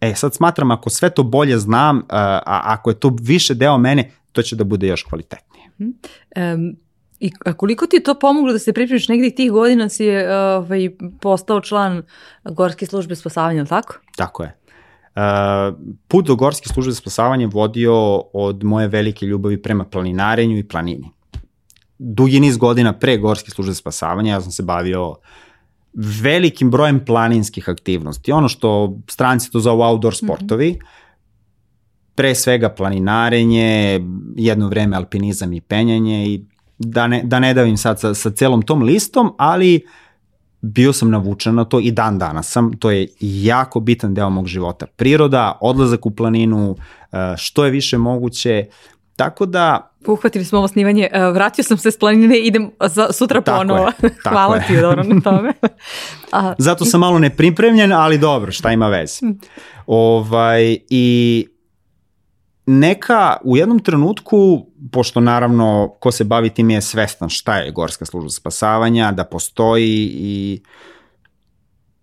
[0.00, 3.78] e sad smatram ako sve to bolje znam, a, a ako je to više deo
[3.78, 5.70] mene, to će da bude još kvalitetnije.
[5.78, 6.76] Um,
[7.20, 10.36] I a koliko ti je to pomoglo da se pripremiš negdje tih godina si je
[10.36, 12.02] ovaj, postao član
[12.44, 13.94] Gorske službe spasavanja, ali tako?
[14.16, 14.54] Tako je.
[15.16, 15.74] Uh,
[16.08, 21.10] put do Gorske službe spasavanja vodio od moje velike ljubavi prema planinarenju i planini.
[21.98, 25.14] Dugi niz godina pre Gorske službe spasavanja ja sam se bavio
[26.22, 28.32] velikim brojem planinskih aktivnosti.
[28.32, 30.86] Ono što stranci to zovu outdoor sportovi, mm -hmm.
[32.14, 34.00] pre svega planinarenje,
[34.36, 36.44] jedno vreme alpinizam i penjanje i
[36.78, 39.86] da ne, da ne davim sad sa, sa celom tom listom, ali
[40.60, 42.72] bio sam navučen na to i dan danas sam.
[42.78, 44.86] To je jako bitan deo mog života.
[44.86, 46.76] Priroda, odlazak u planinu,
[47.36, 48.66] što je više moguće.
[49.16, 49.87] Tako da...
[50.06, 53.86] Uhvatili smo ovo snimanje, vratio sam se s planine, idem za, sutra tako ponovo.
[53.86, 53.92] Je,
[54.24, 54.66] tako Hvala je.
[54.66, 55.52] ti dobro na tome.
[56.32, 59.20] A, Zato sam malo nepripremljen, ali dobro, šta ima veze.
[59.86, 61.46] ovaj, I
[62.66, 68.04] neka u jednom trenutku, pošto naravno ko se bavi tim je svestan šta je Gorska
[68.04, 70.62] služba spasavanja, da postoji i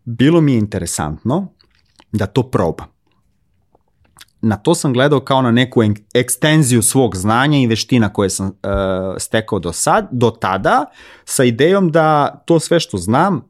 [0.03, 1.47] bilo mi je interesantno
[2.11, 2.94] da to probam.
[4.47, 5.81] Na to sam gledao kao na neku
[6.13, 8.53] ekstenziju svog znanja i veština koje sam uh,
[9.17, 10.85] stekao do, sad, do tada
[11.25, 13.41] sa idejom da to sve što znam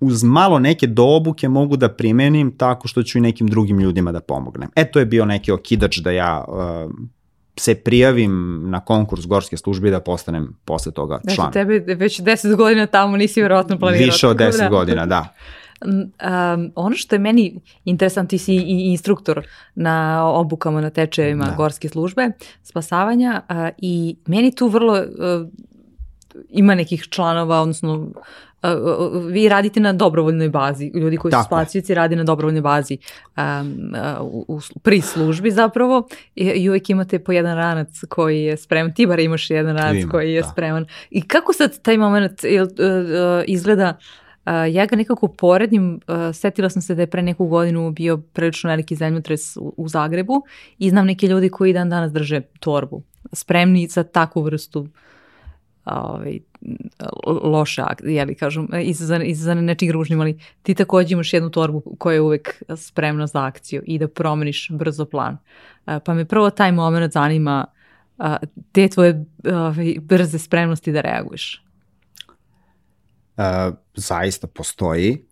[0.00, 4.20] uz malo neke doobuke mogu da primenim tako što ću i nekim drugim ljudima da
[4.20, 4.68] pomognem.
[4.76, 6.92] E, to je bio neki okidač da ja uh,
[7.56, 11.52] se prijavim na konkurs gorske službe i da postanem posle toga član.
[11.52, 14.06] Znači, tebe već 10 godina tamo nisi verovatno planirao.
[14.06, 14.68] Više od 10 da.
[14.68, 15.34] godina, da.
[15.84, 21.54] Um, ono što je meni interesant, ti si i instruktor na obukama, na tečajevima da.
[21.56, 22.30] gorske službe,
[22.62, 25.48] spasavanja uh, i meni tu vrlo uh,
[26.48, 28.12] ima nekih članova, odnosno
[29.30, 31.42] vi radite na dobrovoljnoj bazi, ljudi koji Tako.
[31.42, 32.98] su spasioci radi na dobrovoljnoj bazi
[33.36, 38.56] um, u, u, pri službi zapravo i, i uvek imate po jedan ranac koji je
[38.56, 40.48] spreman, ti bar imaš jedan ranac Ima, koji je da.
[40.48, 40.86] spreman.
[41.10, 42.68] I kako sad taj moment uh,
[43.46, 44.04] izgleda Uh,
[44.46, 48.70] ja ga nekako porednim, uh, setila sam se da je pre neku godinu bio prilično
[48.70, 50.42] veliki zemljotres u, u Zagrebu
[50.78, 54.88] i znam neki ljudi koji dan danas drže torbu, spremni za takvu vrstu
[55.84, 56.38] ovaj,
[57.26, 62.20] loše, jeli, kažem, izazvane, izazvane nečim ružnim, ali ti takođe imaš jednu torbu koja je
[62.20, 65.38] uvek spremna za akciju i da promeniš brzo plan.
[66.04, 67.66] Pa me prvo taj moment zanima
[68.72, 71.64] te tvoje ovaj, brze spremnosti da reaguješ.
[73.94, 75.24] Zaista postoji.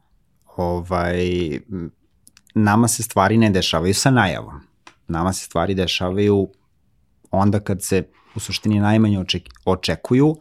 [0.57, 1.19] Ovaj,
[2.55, 4.61] nama se stvari ne dešavaju sa najavom.
[5.09, 6.49] Nama se stvari dešavaju
[7.31, 8.03] onda kad se
[8.35, 10.37] u suštini najmanje oček, očekuju,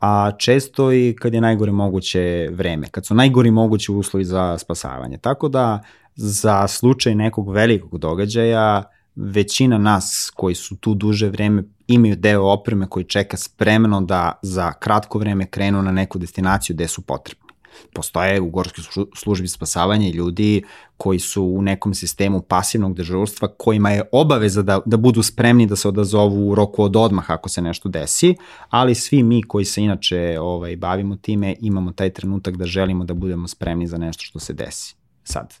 [0.00, 5.18] a često i kad je najgore moguće vreme, kad su najgori mogući uslovi za spasavanje.
[5.18, 5.82] Tako da
[6.14, 8.82] za slučaj nekog velikog događaja
[9.16, 11.62] većina nas koji su tu duže vreme
[11.94, 16.88] imaju deo opreme koji čeka spremno da za kratko vreme krenu na neku destinaciju gde
[16.88, 17.50] su potrebni
[17.92, 18.84] postoje u gorskoj
[19.16, 20.62] službi spasavanja ljudi
[20.96, 25.76] koji su u nekom sistemu pasivnog dežurstva kojima je obaveza da, da budu spremni da
[25.76, 28.34] se odazovu u roku od odmah ako se nešto desi,
[28.68, 33.14] ali svi mi koji se inače ovaj, bavimo time imamo taj trenutak da želimo da
[33.14, 34.96] budemo spremni za nešto što se desi.
[35.24, 35.54] Sad,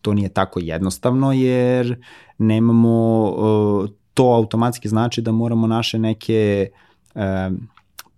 [0.00, 2.04] to nije tako jednostavno jer
[2.38, 6.70] nemamo, uh, to automatski znači da moramo naše neke
[7.14, 7.22] uh,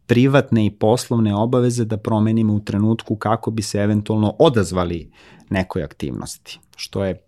[0.07, 5.11] privatne i poslovne obaveze da promenimo u trenutku kako bi se eventualno odazvali
[5.51, 7.23] nekoj aktivnosti, što je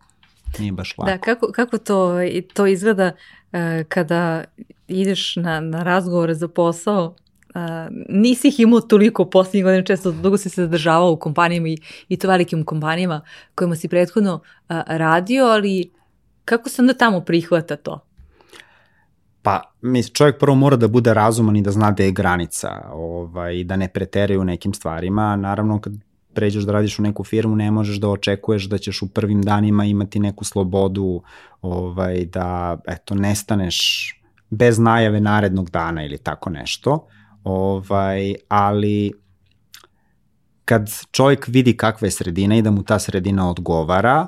[0.59, 1.11] nije baš lako.
[1.11, 2.15] Da, kako, kako to,
[2.55, 4.45] to izgleda uh, kada
[4.89, 7.15] ideš na, na razgovore za posao,
[7.55, 7.61] uh,
[8.09, 11.79] nisi ih imao toliko poslednjih godina, često dugo si se zadržavao u kompanijama i,
[12.09, 13.21] i to velikim kompanijama
[13.55, 15.93] kojima si prethodno uh, radio, ali
[16.45, 18.08] kako se onda tamo prihvata to?
[19.43, 23.65] Pa, mis, čovjek prvo mora da bude razuman i da zna da je granica, ovaj,
[23.65, 25.37] da ne preteraju nekim stvarima.
[25.37, 25.93] Naravno, kad
[26.35, 29.85] pređeš da radiš u neku firmu, ne možeš da očekuješ da ćeš u prvim danima
[29.85, 31.23] imati neku slobodu,
[31.63, 33.79] ovaj, da, eto, nestaneš
[34.51, 37.07] bez najave narednog dana ili tako nešto.
[37.45, 39.13] Ovaj, ali
[40.65, 44.27] kad čovjek vidi kakva je sredina i da mu ta sredina odgovara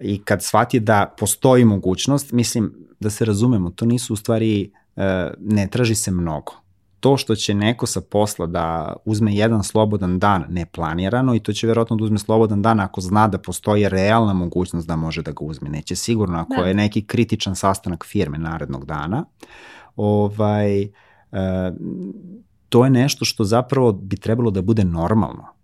[0.00, 5.30] i kad shvati da postoji mogućnost, mislim, da se razumemo, to nisu u stvari, e,
[5.40, 6.52] ne traži se mnogo.
[7.00, 11.66] To što će neko sa posla da uzme jedan slobodan dan neplanirano i to će
[11.66, 15.44] verovatno da uzme slobodan dan ako zna da postoji realna mogućnost da može da ga
[15.44, 15.68] uzme.
[15.68, 16.68] Neće sigurno ako da.
[16.68, 19.24] je neki kritičan sastanak firme narednog dana.
[19.96, 20.88] Ovaj, e,
[22.68, 25.55] to je nešto što zapravo bi trebalo da bude normalno.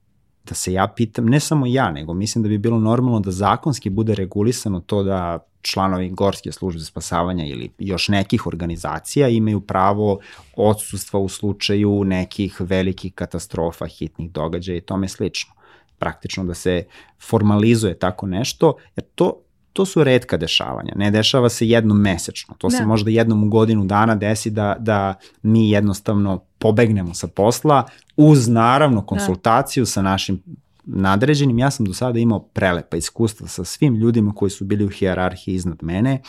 [0.45, 3.91] Da se ja pitam, ne samo ja, nego mislim da bi bilo normalno da zakonski
[3.91, 10.19] bude regulisano to da članovi Gorske službe spasavanja ili još nekih organizacija imaju pravo
[10.57, 15.53] odsustva u slučaju nekih velikih katastrofa, hitnih događaja i tome slično.
[15.99, 16.85] Praktično da se
[17.21, 19.41] formalizuje tako nešto, jer to
[19.73, 22.77] to su redka dešavanja, ne dešava se jednom mesečno, to ne.
[22.77, 27.85] se možda jednom u godinu dana desi da, da mi jednostavno pobegnemo sa posla
[28.17, 29.87] uz naravno konsultaciju da.
[29.87, 30.43] sa našim
[30.85, 31.59] nadređenim.
[31.59, 35.55] Ja sam do sada imao prelepa iskustva sa svim ljudima koji su bili u hijerarhiji
[35.55, 36.21] iznad mene,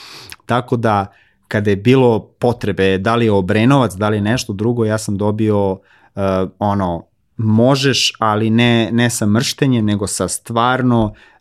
[0.45, 1.05] tako da
[1.47, 5.17] kada je bilo potrebe, da li je Obrenovac, da li je nešto drugo, ja sam
[5.17, 5.79] dobio uh,
[6.59, 7.05] ono,
[7.37, 11.32] možeš, ali ne, ne sa mrštenje, nego sa stvarno uh,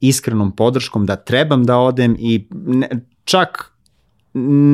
[0.00, 2.88] iskrenom podrškom da trebam da odem i ne,
[3.24, 3.70] čak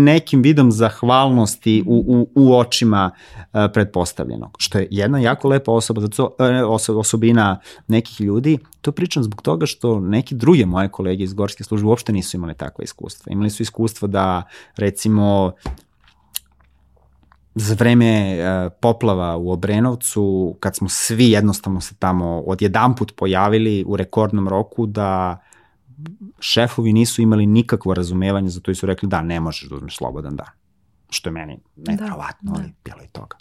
[0.05, 6.01] nekim vidom zahvalnosti u, u, u očima uh, pretpostavljenog, što je jedna jako lepa osoba,
[6.01, 8.59] uh, osobina nekih ljudi.
[8.81, 12.55] To pričam zbog toga što neki druge moje kolege iz gorske službe uopšte nisu imali
[12.55, 13.33] takva iskustva.
[13.33, 14.43] Imali su iskustva da
[14.77, 15.53] recimo
[17.59, 23.97] za vreme uh, poplava u Obrenovcu, kad smo svi jednostavno se tamo odjedanput pojavili u
[23.97, 25.41] rekordnom roku, da
[26.41, 29.97] šefovi nisu imali nikakvo razumevanje za to i su rekli da, ne možeš da uzmeš
[29.97, 30.51] slobodan dan.
[31.11, 32.75] Što je meni nevjerovatno, da, ali da.
[32.85, 33.37] bilo i toga.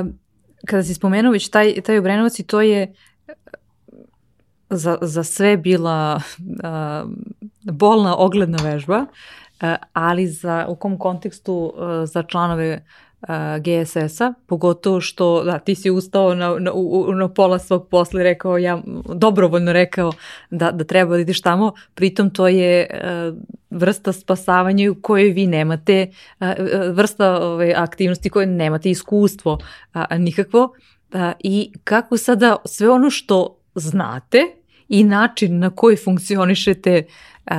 [0.00, 0.18] Um,
[0.66, 2.94] kada si spomenuo već taj, taj Obrenovac i to je
[4.70, 7.10] za, za sve bila uh,
[7.72, 12.84] bolna ogledna vežba, uh, ali za, u kom kontekstu uh, za članove
[13.60, 16.70] GSS-a, pogotovo što, da, ti si ustao na, na,
[17.14, 18.82] na pola svog posla i rekao, ja
[19.14, 20.12] dobrovoljno rekao
[20.50, 23.36] da, da treba da ideš tamo, pritom to je uh,
[23.70, 26.10] vrsta spasavanja u kojoj vi nemate,
[26.40, 26.46] uh,
[26.92, 29.52] vrsta ove, aktivnosti koje nemate iskustvo
[29.94, 30.74] uh, nikakvo.
[31.12, 34.42] Uh, i kako sada sve ono što znate
[34.88, 37.02] i način na koji funkcionišete
[37.50, 37.56] uh,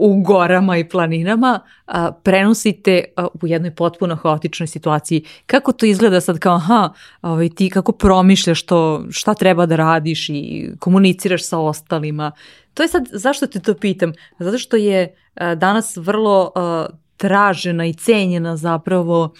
[0.00, 5.24] u gorama i planinama a, prenosite a, u jednoj potpuno haotičnoj situaciji.
[5.46, 10.28] Kako to izgleda sad kao, aha, ovaj, ti kako promišljaš to, šta treba da radiš
[10.28, 12.32] i komuniciraš sa ostalima.
[12.74, 14.12] To je sad, zašto te to pitam?
[14.38, 16.86] Zato što je a, danas vrlo a,
[17.16, 19.32] tražena i cenjena zapravo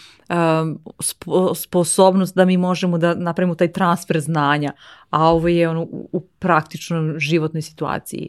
[1.00, 4.72] spo, sposobnost da mi možemo da napravimo taj transfer znanja,
[5.10, 8.28] a ovo je ono u, u praktičnom životnoj situaciji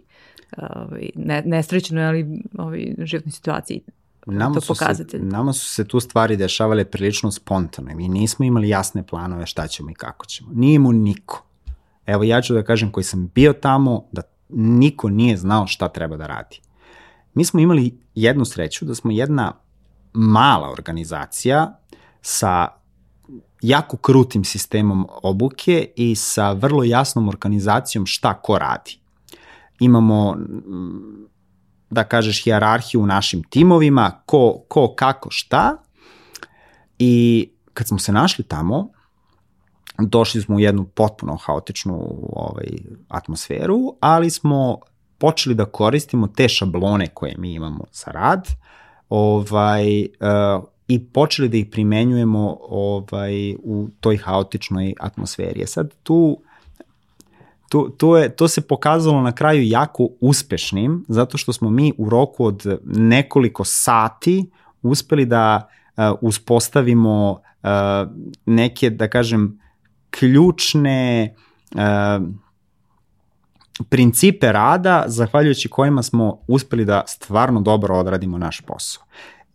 [0.58, 3.82] ovaj, ne, nesrećnoj, ali ovaj, životnoj situaciji
[4.26, 5.20] nama to pokazatelj.
[5.20, 7.96] Se, nama su se tu stvari dešavale prilično spontano.
[7.96, 10.50] Mi nismo imali jasne planove šta ćemo i kako ćemo.
[10.54, 11.46] Nije mu niko.
[12.06, 16.18] Evo ja ću da kažem koji sam bio tamo, da niko nije znao šta treba
[16.18, 16.60] da radi.
[17.34, 19.54] Mi smo imali jednu sreću da smo jedna
[20.14, 21.80] mala organizacija
[22.22, 22.68] sa
[23.62, 29.01] jako krutim sistemom obuke i sa vrlo jasnom organizacijom šta ko radi
[29.82, 30.38] imamo
[31.90, 35.78] da kažeš hijerarhiju u našim timovima, ko, ko, kako, šta.
[37.00, 38.90] I kad smo se našli tamo,
[40.00, 42.68] došli smo u jednu potpuno haotičnu ovaj,
[43.10, 44.80] atmosferu, ali smo
[45.18, 48.48] počeli da koristimo te šablone koje mi imamo za rad
[49.10, 55.62] ovaj, uh, i počeli da ih primenjujemo ovaj, u toj haotičnoj atmosferi.
[55.62, 56.42] E sad tu
[57.72, 62.10] to, to, je, to se pokazalo na kraju jako uspešnim, zato što smo mi u
[62.10, 64.50] roku od nekoliko sati
[64.82, 67.70] uspeli da uh, uspostavimo uh,
[68.46, 69.60] neke, da kažem,
[70.10, 71.36] ključne
[71.76, 72.28] uh,
[73.90, 79.04] principe rada zahvaljujući kojima smo uspeli da stvarno dobro odradimo naš posao.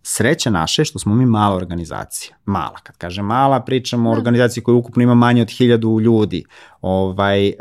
[0.03, 2.37] Sreća naše što smo mi mala organizacija.
[2.45, 4.19] Mala, kad kažem mala, pričamo o da.
[4.19, 6.45] organizaciji koja ukupno ima manje od hiljadu ljudi.
[6.81, 7.53] Ovaj,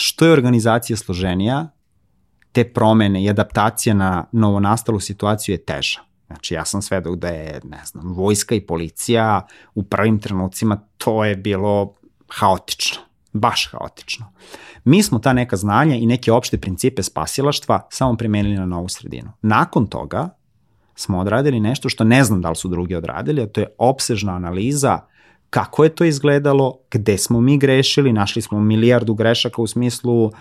[0.00, 1.68] što je organizacija složenija,
[2.52, 6.00] te promene i adaptacija na novonastalu situaciju je teža.
[6.26, 11.24] Znači, ja sam svedok da je, ne znam, vojska i policija u prvim trenucima, to
[11.24, 11.94] je bilo
[12.28, 13.00] haotično,
[13.32, 14.32] baš haotično.
[14.84, 19.32] Mi smo ta neka znanja i neke opšte principe spasilaštva samo primenili na novu sredinu.
[19.42, 20.28] Nakon toga
[20.94, 24.32] smo odradili nešto što ne znam da li su drugi odradili, a to je opsežna
[24.32, 25.00] analiza
[25.50, 30.32] kako je to izgledalo, gde smo mi grešili, našli smo milijardu grešaka u smislu uh,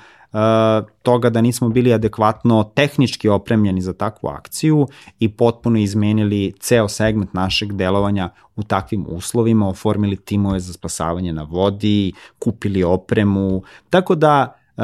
[1.03, 4.88] toga da nismo bili adekvatno tehnički opremljeni za takvu akciju
[5.20, 11.43] i potpuno izmenili ceo segment našeg delovanja u takvim uslovima, oformili timove za spasavanje na
[11.43, 14.84] vodi, kupili opremu, tako da uh,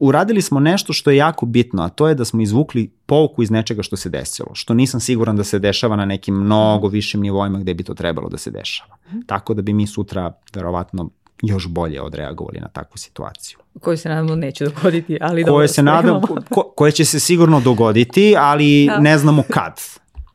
[0.00, 3.50] uradili smo nešto što je jako bitno, a to je da smo izvukli pouku iz
[3.50, 7.58] nečega što se desilo, što nisam siguran da se dešava na nekim mnogo višim nivoima
[7.58, 8.96] gde bi to trebalo da se dešava.
[9.26, 11.10] Tako da bi mi sutra verovatno
[11.42, 13.58] još bolje odreagovali na takvu situaciju.
[13.80, 18.34] Koje se nadamo neće dogoditi, ali koje se nadamo, ko, koje će se sigurno dogoditi,
[18.38, 18.98] ali da.
[18.98, 19.80] ne znamo kad.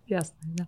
[0.08, 0.66] Jasno, da.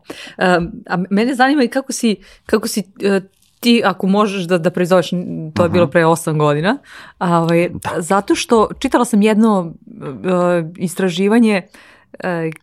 [0.57, 3.23] Um, a mene zanima i kako si, kako si uh,
[3.59, 5.09] ti ako možeš da, da proizoveš,
[5.53, 6.77] to je bilo pre 8 godina,
[7.19, 8.01] ovaj, da.
[8.01, 11.96] zato što čitala sam jedno uh, istraživanje uh,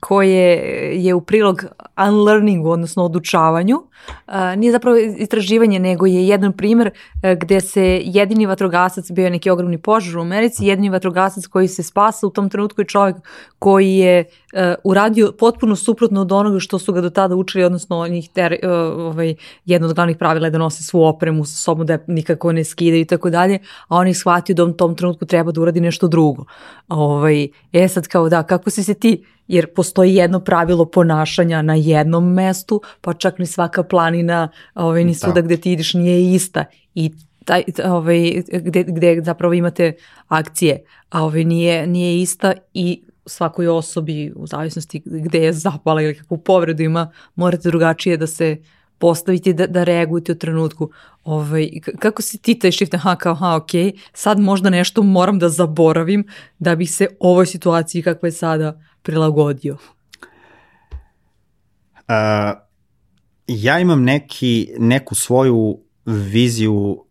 [0.01, 0.57] koje
[1.05, 1.65] je u prilog
[2.09, 3.83] unlearningu, odnosno odučavanju.
[4.29, 6.91] E, nije zapravo istraživanje, nego je jedan primer
[7.23, 11.69] e, gde se jedini vatrogasac, bio je neki ogromni požar u Americi, jedini vatrogasac koji
[11.69, 13.17] se spasa u tom trenutku je čovjek
[13.59, 14.25] koji je
[14.85, 18.59] uradio potpuno suprotno od onoga što su ga do tada učili, odnosno njih ter,
[18.99, 19.35] ovaj,
[19.65, 23.01] jedno od glavnih pravila je da nose svu opremu sa sobom, da nikako ne skide
[23.01, 26.09] i tako dalje, a on ih shvatio da u tom trenutku treba da uradi nešto
[26.09, 26.45] drugo.
[26.89, 31.75] Ovaj, e sad kao da, kako si se ti jer postoji jedno pravilo ponašanja na
[31.75, 36.65] jednom mestu, pa čak ni svaka planina, ovaj, ni svuda gde ti ideš nije ista.
[36.95, 37.13] I
[37.45, 39.93] taj, ovaj, gde, gde zapravo imate
[40.29, 46.15] akcije, a ovaj, nije, nije ista i svakoj osobi u zavisnosti gde je zapala ili
[46.15, 48.57] kakvu povredu ima, morate drugačije da se
[48.99, 50.91] postaviti da, da reagujete u trenutku.
[51.25, 51.69] Ovaj,
[51.99, 53.71] kako si ti taj shift, aha, kao, aha, ok,
[54.13, 56.25] sad možda nešto moram da zaboravim
[56.59, 59.77] da bih se ovoj situaciji kakva je sada prilagodio?
[61.95, 62.59] Uh,
[63.47, 67.05] ja imam neki, neku svoju viziju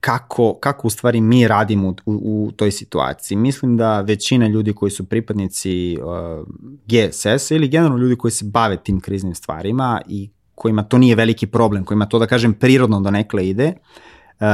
[0.00, 3.38] kako, kako u stvari mi radimo u, u, toj situaciji.
[3.38, 6.46] Mislim da većina ljudi koji su pripadnici uh,
[6.86, 11.46] GSS ili generalno ljudi koji se bave tim kriznim stvarima i kojima to nije veliki
[11.46, 13.72] problem, kojima to da kažem prirodno do nekle ide,
[14.40, 14.46] uh,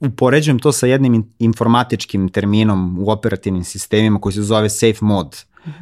[0.00, 5.36] upoređujem to sa jednim informatičkim terminom u operativnim sistemima koji se zove safe mode.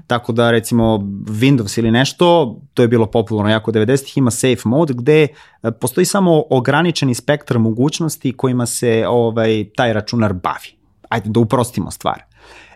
[0.06, 0.84] Tako da recimo
[1.26, 6.04] Windows ili nešto, to je bilo popularno jako 90-ih, ima safe mode gde e, postoji
[6.04, 10.76] samo ograničeni spektar mogućnosti kojima se ovaj taj računar bavi.
[11.08, 12.22] Ajde da uprostimo stvar.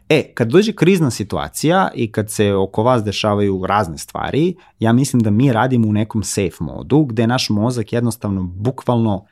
[0.08, 5.20] E, kad dođe krizna situacija i kad se oko vas dešavaju razne stvari, ja mislim
[5.20, 9.24] da mi radimo u nekom safe modu gde naš mozak jednostavno bukvalno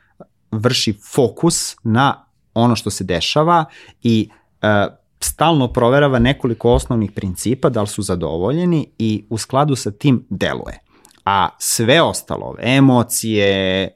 [0.51, 3.65] vrši fokus na ono što se dešava
[4.03, 4.29] i
[4.61, 4.87] e,
[5.19, 10.79] stalno proverava nekoliko osnovnih principa da li su zadovoljeni i u skladu sa tim deluje.
[11.25, 13.91] A sve ostalo, emocije, e,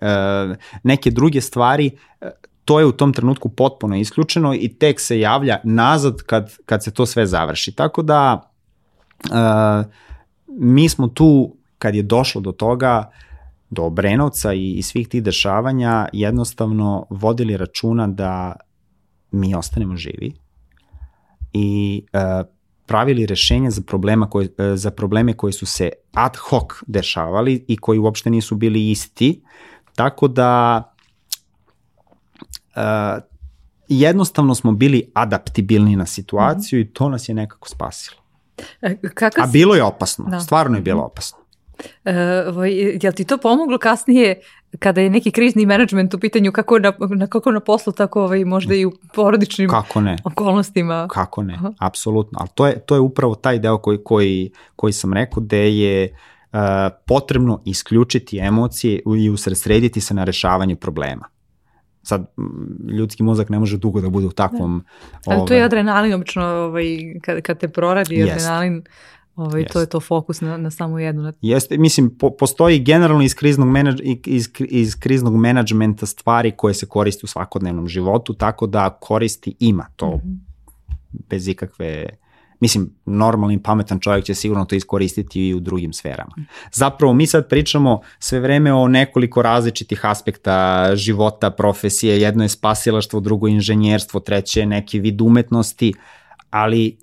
[0.83, 1.91] neke druge stvari,
[2.21, 2.29] e,
[2.65, 6.91] to je u tom trenutku potpuno isključeno i tek se javlja nazad kad, kad se
[6.91, 7.71] to sve završi.
[7.71, 8.51] Tako da
[9.23, 9.83] e,
[10.47, 13.11] mi smo tu, kad je došlo do toga,
[13.73, 18.55] do Obrenovca i, i svih tih dešavanja jednostavno vodili računa da
[19.31, 20.33] mi ostanemo živi
[21.53, 22.47] i uh,
[22.85, 27.77] pravili rešenja za, problema koje, uh, za probleme koji su se ad hoc dešavali i
[27.77, 29.41] koji uopšte nisu bili isti.
[29.95, 30.83] Tako da
[32.75, 33.23] uh,
[33.87, 36.89] jednostavno smo bili adaptibilni na situaciju mm -hmm.
[36.89, 38.17] i to nas je nekako spasilo.
[39.13, 40.39] Kakav A bilo je opasno, da.
[40.39, 41.42] stvarno je bilo opasno.
[42.05, 42.11] Uh,
[43.01, 44.41] je li ti to pomoglo kasnije
[44.79, 48.45] kada je neki krizni menadžment u pitanju kako na, na, kako na poslu, tako ovaj,
[48.45, 50.17] možda i u porodičnim kako ne.
[50.23, 51.07] okolnostima?
[51.11, 51.73] Kako ne, Aha.
[51.79, 52.39] apsolutno.
[52.41, 56.09] Ali to je, to je upravo taj deo koji, koji, koji sam rekao da je
[56.51, 56.59] uh,
[57.05, 61.33] potrebno isključiti emocije i usredsrediti se na rešavanje problema
[62.03, 62.25] sad
[62.91, 64.83] ljudski mozak ne može dugo da bude u takvom...
[65.11, 65.19] Da.
[65.25, 66.85] Ali ovaj, to je ovaj adrenalin, obično ovaj,
[67.21, 68.31] kad, kad te proradi jest.
[68.31, 68.83] adrenalin,
[69.35, 71.33] Ovaj, to je to fokus na, na samo jednu.
[71.41, 76.85] Jeste, mislim, po, postoji generalno iz kriznog, menadž, iz, iz kriznog menadžmenta stvari koje se
[76.85, 80.37] koriste u svakodnevnom životu, tako da koristi ima to mm -hmm.
[81.29, 82.05] bez ikakve
[82.63, 86.31] mislim, normalni pametan čovjek će sigurno to iskoristiti i u drugim sferama.
[86.71, 93.19] Zapravo mi sad pričamo sve vreme o nekoliko različitih aspekta života, profesije, jedno je spasilaštvo,
[93.19, 95.93] drugo je inženjerstvo, treće je neki vid umetnosti,
[96.49, 96.97] ali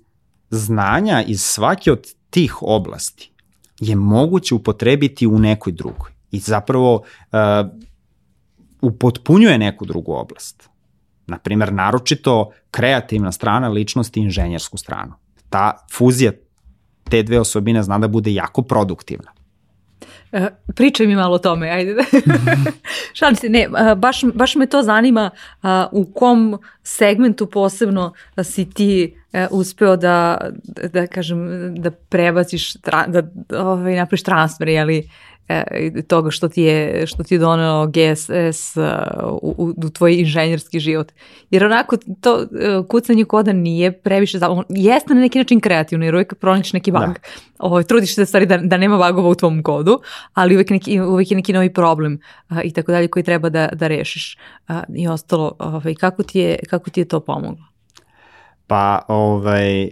[0.49, 3.31] znanja iz svake od tih oblasti
[3.79, 7.39] je moguće upotrebiti u nekoj drugoj i zapravo uh,
[8.81, 10.69] upotpunjuje neku drugu oblast.
[11.27, 15.13] Naprimer, naročito kreativna strana ličnosti i inženjersku stranu.
[15.49, 16.31] Ta fuzija
[17.03, 19.31] te dve osobine zna da bude jako produktivna.
[20.31, 21.95] Uh, pričaj mi malo o tome, ajde.
[23.13, 25.29] Šalim se, ne, uh, baš, baš me to zanima
[25.63, 28.13] uh, u kom segmentu posebno
[28.43, 30.49] si ti uh, uspeo da,
[30.93, 33.23] da kažem, da prebaciš, tra, da
[33.59, 35.09] ovaj, napraviš transfer, jeli,
[36.07, 38.83] toga što ti je, što ti je doneo GSS uh,
[39.41, 41.11] u, u, tvoj inženjerski život.
[41.49, 44.63] Jer onako to uh, kucanje koda nije previše zabavno.
[44.69, 47.01] Jeste na neki način kreativno jer uvijek pronaćeš neki bug.
[47.01, 47.13] Da.
[47.59, 49.99] Ovo, ovaj, trudiš se stvari da, da nema bugova u tvom kodu,
[50.33, 52.19] ali uvijek, neki, uvijek je neki novi problem
[52.49, 54.37] uh, i tako dalje koji treba da, da rešiš.
[54.69, 57.65] Uh, I ostalo, ovaj, kako, ti je, kako ti je to pomoglo?
[58.67, 59.89] Pa, ovaj,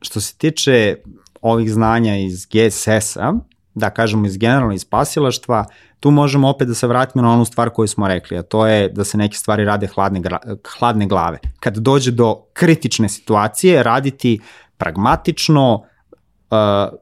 [0.00, 0.96] što se tiče
[1.42, 3.32] ovih znanja iz GSS-a,
[3.74, 5.64] da kažemo iz generalno iz pasilaštva,
[6.00, 8.88] tu možemo opet da se vratimo na onu stvar koju smo rekli, a to je
[8.88, 10.22] da se neke stvari rade hladne,
[10.78, 11.38] hladne glave.
[11.60, 14.40] Kad dođe do kritične situacije, raditi
[14.76, 16.98] pragmatično, uh,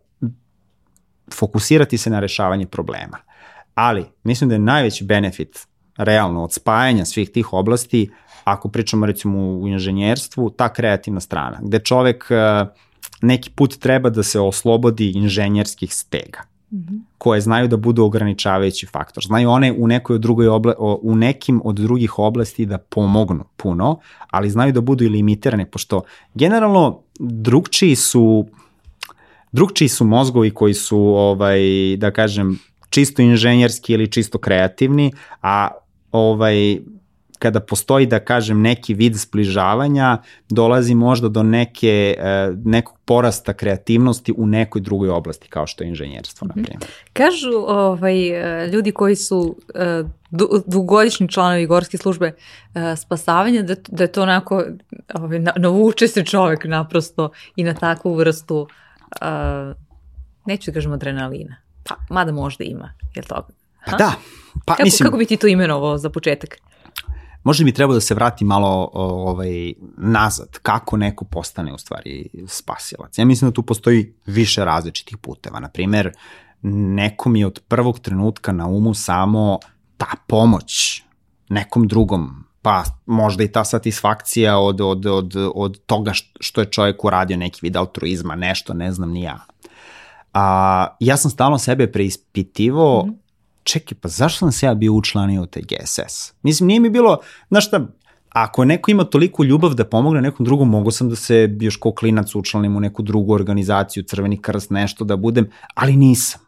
[1.34, 3.18] fokusirati se na rešavanje problema.
[3.74, 5.66] Ali, mislim da je najveći benefit
[5.96, 8.10] realno od spajanja svih tih oblasti,
[8.44, 12.68] ako pričamo recimo u inženjerstvu, ta kreativna strana, gde čovek uh,
[13.20, 16.40] neki put treba da se oslobodi inženjerskih stega
[16.70, 17.00] mm -hmm.
[17.18, 19.24] koje znaju da budu ograničavajući faktor.
[19.24, 23.98] Znaju one u nekoj drugoj obla, u nekim od drugih oblasti da pomognu puno,
[24.30, 26.02] ali znaju da budu i limitirane, pošto
[26.34, 28.46] generalno drugčiji su
[29.52, 31.60] drugčiji su mozgovi koji su, ovaj,
[31.96, 32.58] da kažem,
[32.90, 35.12] čisto inženjerski ili čisto kreativni,
[35.42, 35.68] a
[36.12, 36.80] ovaj,
[37.40, 40.18] kada postoji, da kažem, neki vid spližavanja,
[40.48, 45.88] dolazi možda do neke, e, nekog porasta kreativnosti u nekoj drugoj oblasti, kao što je
[45.88, 46.64] inženjerstvo, na mhm.
[46.64, 46.90] primjer.
[47.12, 48.16] Kažu ovaj,
[48.68, 50.04] ljudi koji su e,
[50.66, 52.32] dugogodišnji članovi gorske službe
[52.74, 54.64] e, spasavanja, da, da je to onako,
[55.14, 58.66] ovaj, navuče se čovek naprosto i na takvu vrstu,
[60.46, 61.56] neću da kažem adrenalina,
[61.88, 63.46] pa, mada možda ima, je li to?
[63.86, 64.12] Pa da,
[64.66, 65.06] pa kako, mislim...
[65.06, 66.56] Kako bi ti to imenovao za početak?
[67.42, 73.18] Možda mi treba da se vrati malo ovaj, nazad, kako neko postane u stvari spasilac.
[73.18, 75.60] Ja mislim da tu postoji više različitih puteva.
[75.60, 76.12] Naprimer,
[76.62, 79.58] nekom je od prvog trenutka na umu samo
[79.96, 81.02] ta pomoć
[81.48, 87.04] nekom drugom, pa možda i ta satisfakcija od, od, od, od toga što je čovjek
[87.04, 89.38] uradio neki vid altruizma, nešto, ne znam ni ja.
[90.32, 93.29] A, ja sam stalno sebe preispitivo mm -hmm
[93.72, 96.32] čekaj, pa zašto sam se ja bio učlanio u taj GSS?
[96.42, 97.18] Mislim, nije mi bilo,
[97.48, 97.86] znaš šta,
[98.28, 101.92] ako neko ima toliko ljubav da pomogne nekom drugom, mogu sam da se još kao
[101.92, 106.40] klinac učlanim u neku drugu organizaciju, Crveni krst, nešto da budem, ali nisam.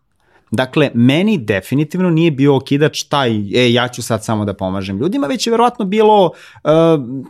[0.51, 5.27] Dakle, meni definitivno nije bio okidač taj, e, ja ću sad samo da pomažem ljudima,
[5.27, 6.71] već je verovatno bilo uh,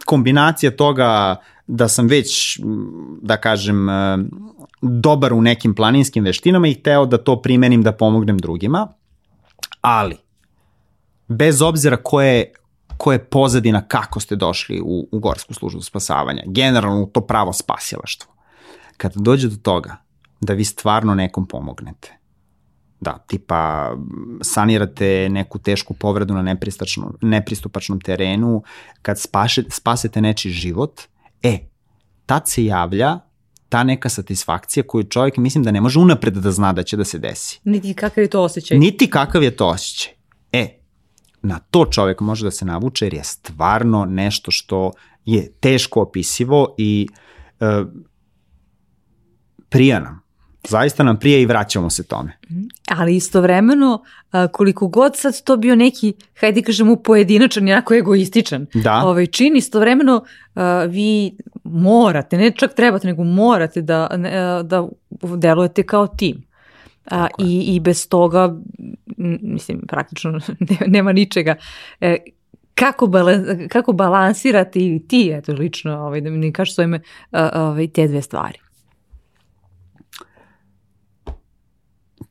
[0.06, 1.36] kombinacija toga
[1.66, 2.60] da sam već,
[3.22, 3.94] da kažem, uh,
[4.82, 8.88] dobar u nekim planinskim veštinama i hteo da to primenim da pomognem drugima
[9.82, 10.16] ali
[11.28, 12.52] bez obzira ko je,
[12.96, 18.32] ko je pozadina kako ste došli u, u gorsku službu spasavanja, generalno to pravo spasilaštvo,
[18.96, 19.96] kada dođe do toga
[20.40, 22.18] da vi stvarno nekom pomognete,
[23.00, 23.92] da, tipa
[24.42, 26.56] sanirate neku tešku povredu na
[27.20, 28.62] nepristupačnom terenu,
[29.02, 31.00] kad spaše, spasete nečiji život,
[31.42, 31.58] e,
[32.26, 33.18] tad se javlja
[33.72, 37.04] ta neka satisfakcija koju čovjek mislim da ne može unapred da zna da će da
[37.04, 37.60] se desi.
[37.64, 38.78] Niti kakav je to osjećaj.
[38.78, 40.12] Niti kakav je to osjećaj.
[40.52, 40.78] E,
[41.42, 44.90] na to čovjek može da se navuče jer je stvarno nešto što
[45.24, 47.08] je teško opisivo i
[47.60, 47.84] e,
[49.68, 50.21] prija nam.
[50.68, 52.32] Zaista nam prije i vraćamo se tome.
[52.50, 52.62] Mhm.
[52.88, 54.02] Ali istovremeno,
[54.52, 59.02] koliko god sad to bio neki, hajde kažemo, pojedinačan, jako egoističan da.
[59.04, 60.24] ovaj čin, istovremeno
[60.88, 64.08] vi morate, ne čak trebate, nego morate da,
[64.64, 64.88] da
[65.36, 66.44] delujete kao tim.
[67.10, 68.56] A, i, I bez toga,
[69.42, 70.40] mislim, praktično
[70.86, 71.54] nema ničega.
[72.00, 72.16] E,
[72.74, 77.00] kako, balans, kako balansirati ti, eto, lično, ovaj, da mi kažeš svojime,
[77.54, 78.58] ovaj, te dve stvari?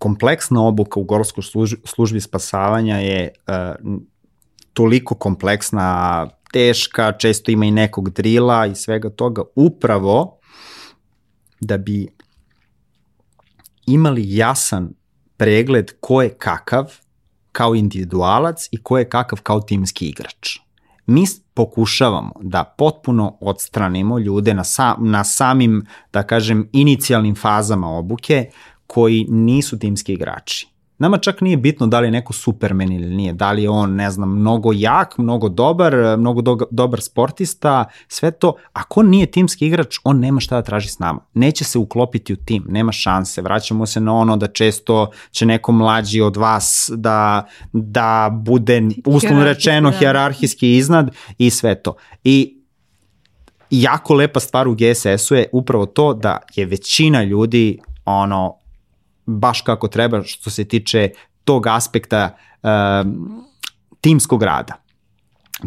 [0.02, 3.92] Kompleksna obuka u gorskoj službi, službi spasavanja je uh,
[4.74, 10.40] toliko kompleksna, teška, često ima i nekog drila i svega toga, upravo
[11.60, 12.08] da bi
[13.86, 14.90] imali jasan
[15.38, 16.98] pregled ko je kakav
[17.52, 20.58] kao individualac i ko je kakav kao timski igrač.
[21.06, 28.50] Mi pokušavamo da potpuno odstranimo ljude na, sa, na samim, da kažem, inicijalnim fazama obuke,
[28.94, 30.68] koji nisu timski igrači.
[30.98, 33.96] Nama čak nije bitno da li je neko supermen ili nije, da li je on,
[33.96, 38.54] ne znam, mnogo jak, mnogo dobar, mnogo do, dobar sportista, sve to.
[38.74, 41.20] Ako on nije timski igrač, on nema šta da traži s nama.
[41.34, 43.42] Neće se uklopiti u tim, nema šanse.
[43.42, 49.44] Vraćamo se na ono da često će neko mlađi od vas da, da bude, uslovno
[49.44, 51.96] rečeno, hjerarhijski iznad i sve to.
[52.24, 52.58] I
[53.70, 58.61] jako lepa stvar u GSS-u je upravo to da je većina ljudi ono
[59.26, 61.10] baš kako treba što se tiče
[61.44, 62.70] tog aspekta uh,
[64.02, 64.74] timskog rada.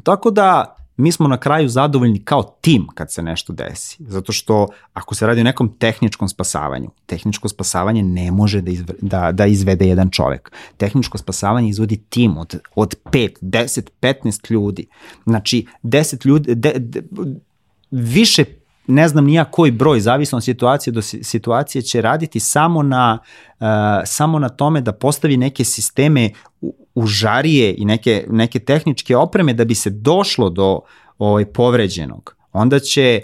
[0.02, 3.96] Tako da mi smo na kraju zadovoljni kao tim kad se nešto desi.
[4.08, 8.94] Zato što ako se radi o nekom tehničkom spasavanju, tehničko spasavanje ne može da, izve,
[9.00, 10.52] da, da izvede jedan čovek.
[10.76, 14.86] Tehničko spasavanje izvodi tim od, od 5, 10, 15 ljudi.
[15.26, 17.02] Znači, 10 ljudi, de, de,
[17.90, 18.44] više
[18.86, 23.18] ne znam nija koji broj, zavisno od situacije do situacije, će raditi samo na,
[23.60, 23.66] uh,
[24.04, 26.30] samo na tome da postavi neke sisteme
[26.60, 30.80] u, u žarije i neke, neke tehničke opreme da bi se došlo do
[31.18, 32.36] ovaj, povređenog.
[32.52, 33.20] Onda će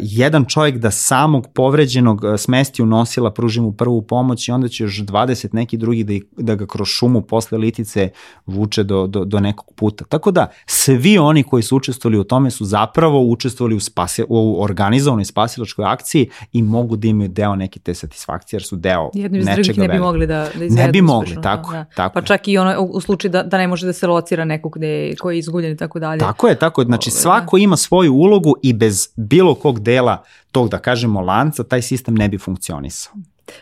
[0.00, 4.68] jedan čovjek da samog povređenog e, smesti u nosila, pruži mu prvu pomoć i onda
[4.68, 8.08] će još 20 neki drugi da, da ga kroz šumu posle litice
[8.46, 10.04] vuče do, do, do nekog puta.
[10.04, 14.62] Tako da svi oni koji su učestvovali u tome su zapravo učestvovali u, spasi, u
[14.62, 19.38] organizovanoj spasilačkoj akciji i mogu da imaju deo neke te satisfakcije jer su deo Jedni
[19.38, 20.74] nečega drugih ne bi mogli da, da.
[20.74, 21.84] Ne bi mogli, uspešno, tako, da.
[21.84, 22.14] tako.
[22.14, 25.14] Pa čak i ono u slučaju da, da ne može da se locira nekog gde,
[25.20, 26.20] koji je izguljen i tako dalje.
[26.20, 26.84] Tako je, tako je.
[26.84, 31.82] Znači svako ima svoju ulogu i bez bilo kog dela tog, da kažemo, lanca, taj
[31.82, 33.14] sistem ne bi funkcionisao.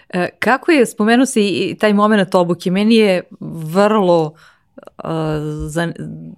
[0.09, 3.22] E, kako je, spomenu se i taj moment obuke, meni je
[3.72, 4.34] vrlo
[5.05, 5.11] uh,
[5.68, 5.92] za,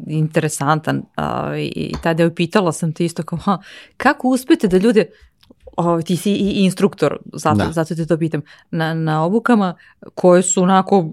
[0.06, 3.58] interesantan uh, i tada je pitala sam te isto kao, ha,
[3.96, 5.06] kako uspete da ljude
[5.76, 7.72] o, ti si i instruktor, zato, da.
[7.72, 9.74] zato te to pitam, na, na obukama
[10.14, 11.12] koje su onako uh,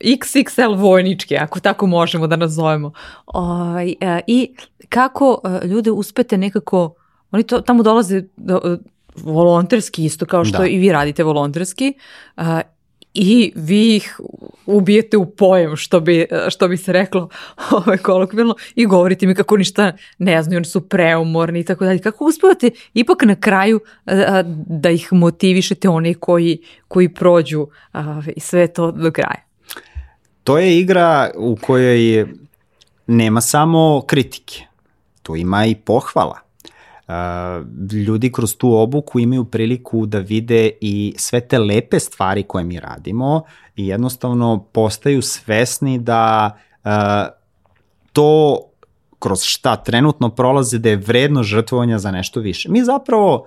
[0.00, 2.92] XXL vojničke, ako tako možemo da nazovemo.
[3.26, 4.54] O, uh, I
[4.88, 6.94] kako uh, ljude uspete nekako
[7.32, 8.78] Oni to, tamo dolaze do,
[9.16, 10.66] volonterski isto kao što da.
[10.66, 11.94] i vi radite volonterski
[12.36, 12.44] uh,
[13.14, 14.20] i vi ih
[14.66, 17.28] ubijete u pojem, što bi, što bi se reklo
[17.86, 21.98] ovaj, kolokvilno, i govorite mi kako ništa ne znaju, oni su preumorni i tako dalje.
[21.98, 26.58] Kako uspevate ipak na kraju a, da ih motivišete oni koji,
[26.88, 29.42] koji prođu a, sve to do kraja?
[30.44, 32.26] To je igra u kojoj
[33.06, 34.64] nema samo kritike,
[35.22, 36.38] tu ima i pohvala
[38.06, 42.80] ljudi kroz tu obuku imaju priliku da vide i sve te lepe stvari koje mi
[42.80, 43.42] radimo
[43.76, 46.56] i jednostavno postaju svesni da
[48.12, 48.60] to
[49.18, 52.68] kroz šta trenutno prolaze da je vredno žrtvovanja za nešto više.
[52.70, 53.46] Mi zapravo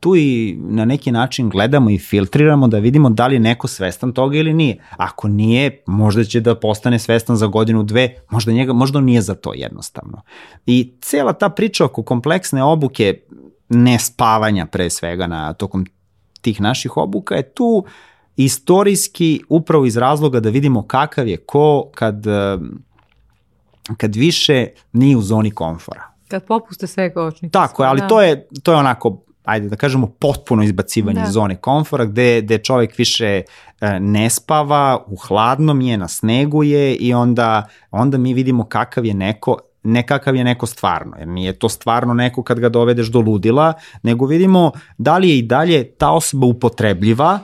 [0.00, 4.12] tu i na neki način gledamo i filtriramo da vidimo da li je neko svestan
[4.12, 4.84] toga ili nije.
[4.96, 9.34] Ako nije, možda će da postane svestan za godinu, dve, možda, njega, možda nije za
[9.34, 10.22] to jednostavno.
[10.66, 13.20] I cela ta priča oko kompleksne obuke,
[13.68, 15.86] ne spavanja pre svega na tokom
[16.40, 17.84] tih naših obuka je tu
[18.36, 22.24] istorijski upravo iz razloga da vidimo kakav je ko kad,
[23.96, 26.10] kad više nije u zoni komfora.
[26.28, 27.52] Kad popuste sve kočnice.
[27.52, 28.08] Tako je, ali da.
[28.08, 31.30] to je, to je onako ajde da kažemo, potpuno izbacivanje da.
[31.30, 33.26] zone komfora, gde, gde čovjek više
[33.80, 39.06] e, ne spava, u hladnom je, na snegu je i onda, onda mi vidimo kakav
[39.06, 43.08] je neko, ne kakav je neko stvarno, jer nije to stvarno neko kad ga dovedeš
[43.08, 43.72] do ludila,
[44.02, 47.38] nego vidimo da li je i dalje ta osoba upotrebljiva,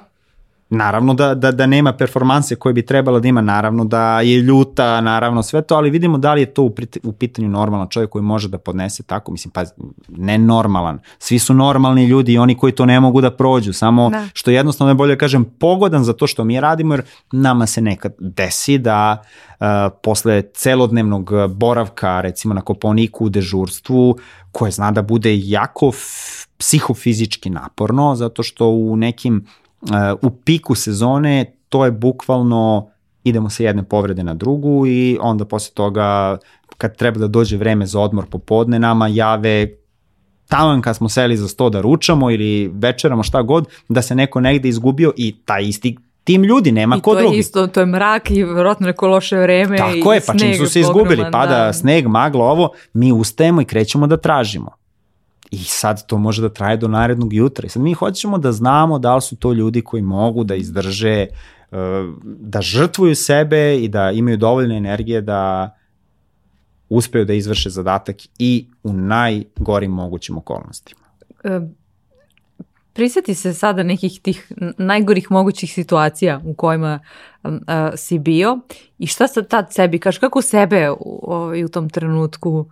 [0.71, 5.01] Naravno da, da, da nema performanse koje bi trebala da ima, naravno da je ljuta,
[5.01, 8.23] naravno sve to, ali vidimo da li je to u, u pitanju normalan čovjek koji
[8.23, 9.64] može da podnese tako, mislim, pa
[10.09, 14.11] ne normalan, svi su normalni ljudi i oni koji to ne mogu da prođu, samo
[14.11, 14.29] da.
[14.33, 17.03] što jednostavno je bolje da kažem pogodan za to što mi radimo, jer
[17.33, 19.23] nama se nekad desi da
[19.61, 19.67] uh,
[20.03, 24.17] posle celodnevnog boravka, recimo na koponiku u dežurstvu,
[24.53, 25.93] koje zna da bude jako
[26.59, 29.47] psihofizički naporno, zato što u nekim
[30.22, 32.91] u piku sezone to je bukvalno
[33.24, 36.39] idemo sa jedne povrede na drugu i onda posle toga
[36.78, 39.68] kad treba da dođe vreme za odmor popodne nama jave
[40.49, 44.41] tamo kad smo seli za sto da ručamo ili večeramo šta god, da se neko
[44.41, 47.26] negde izgubio i taj isti tim ljudi, nema I ko drugi.
[47.26, 50.20] I to je isto, to je mrak i vjerojatno neko loše vreme Tako i je,
[50.26, 51.72] pa čim su se izgubili, pada da.
[51.72, 54.70] sneg, magla, ovo, mi ustajemo i krećemo da tražimo.
[55.51, 57.66] I sad to može da traje do narednog jutra.
[57.66, 61.12] I sad mi hoćemo da znamo da li su to ljudi koji mogu da izdrže,
[61.12, 61.28] e,
[62.24, 65.74] da žrtvuju sebe i da imaju dovoljne energije da
[66.88, 71.01] uspeju da izvrše zadatak i u najgorim mogućim okolnostima.
[71.44, 71.61] E,
[72.92, 77.01] prisjeti se sada nekih tih najgorih mogućih situacija u kojima
[77.44, 77.51] uh,
[77.97, 78.59] si bio
[78.99, 80.97] i šta sad tad sebi kažeš, kako sebe u,
[81.64, 82.66] u tom trenutku uh,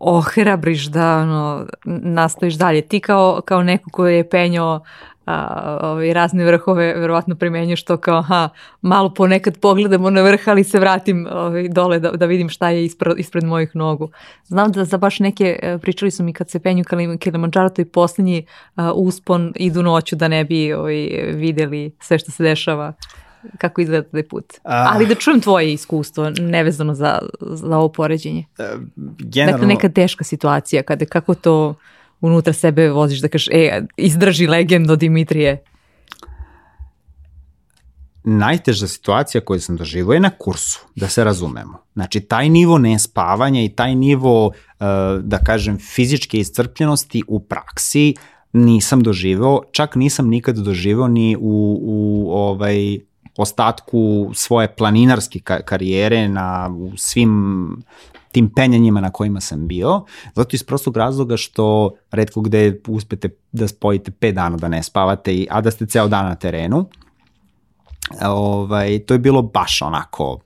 [0.00, 2.80] ohrabriš da ono, nastaviš dalje.
[2.80, 4.80] Ti kao, kao neko koji je penjao
[5.26, 8.48] a, ovaj, razne vrhove verovatno primenjuš to kao aha,
[8.80, 12.84] malo ponekad pogledamo na vrh, ali se vratim ovaj, dole da, da vidim šta je
[12.84, 14.10] ispred, ispred mojih nogu.
[14.44, 16.84] Znam da za baš neke, e, pričali su mi kad se penju
[17.20, 22.30] Kilimanjaro, to i poslednji a, uspon idu noću da ne bi ovaj, videli sve što
[22.30, 22.92] se dešava
[23.58, 24.44] kako izgleda taj put.
[24.64, 24.90] A...
[24.94, 28.44] Ali da čujem tvoje iskustvo, nevezano za, za ovo poređenje.
[28.58, 28.64] Uh,
[29.18, 29.58] generalno...
[29.58, 31.74] Dakle, neka teška situacija, kada kako to
[32.20, 35.62] unutra sebe voziš da kažeš, e, izdrži legendo Dimitrije?
[38.24, 41.78] Najteža situacija koju sam doživao je na kursu, da se razumemo.
[41.94, 44.52] Znači, taj nivo nespavanja i taj nivo, uh,
[45.22, 48.14] da kažem, fizičke iscrpljenosti u praksi
[48.52, 52.98] nisam doživeo, čak nisam nikad doživeo ni u, u ovaj,
[53.36, 57.82] ostatku svoje planinarske karijere na u svim
[58.32, 60.04] tim penjanjima na kojima sam bio,
[60.34, 65.46] zato iz prostog razloga što redko gde uspete da spojite 5 dana da ne spavate,
[65.50, 66.86] a da ste ceo dan na terenu.
[68.22, 70.38] Ovaj, to je bilo baš onako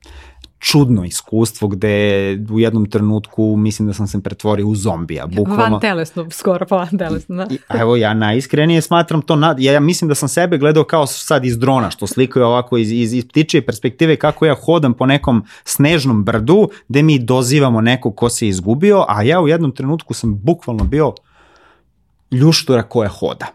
[0.59, 5.27] čudno iskustvo gde u jednom trenutku mislim da sam se pretvorio u zombija.
[5.27, 5.63] Bukvalno.
[5.63, 7.37] Van telesno, skoro pa van telesno.
[7.37, 7.79] Da.
[7.81, 11.45] Evo ja najiskrenije smatram to, na, ja, ja mislim da sam sebe gledao kao sad
[11.45, 15.45] iz drona, što slikaju ovako iz, iz, iz ptičije perspektive kako ja hodam po nekom
[15.65, 20.39] snežnom brdu gde mi dozivamo nekog ko se izgubio, a ja u jednom trenutku sam
[20.39, 21.15] bukvalno bio
[22.31, 23.47] ljuštura koja hoda.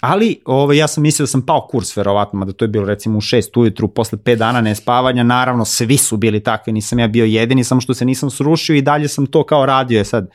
[0.00, 3.18] Ali ovaj, ja sam mislio da sam pao kurs verovatno, da to je bilo recimo
[3.18, 7.24] u 6 ujutru posle 5 dana nespavanja, naravno svi su bili takvi, nisam ja bio
[7.24, 10.30] jedini, samo što se nisam srušio i dalje sam to kao radio je sad.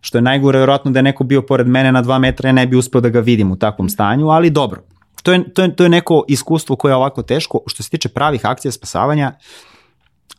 [0.00, 2.66] Što je najgore verovatno da je neko bio pored mene na 2 metra, ja ne
[2.66, 4.82] bi uspeo da ga vidim u takvom stanju, ali dobro.
[5.22, 7.60] To je, to je, to je neko iskustvo koje je ovako teško.
[7.66, 9.32] Što se tiče pravih akcija spasavanja,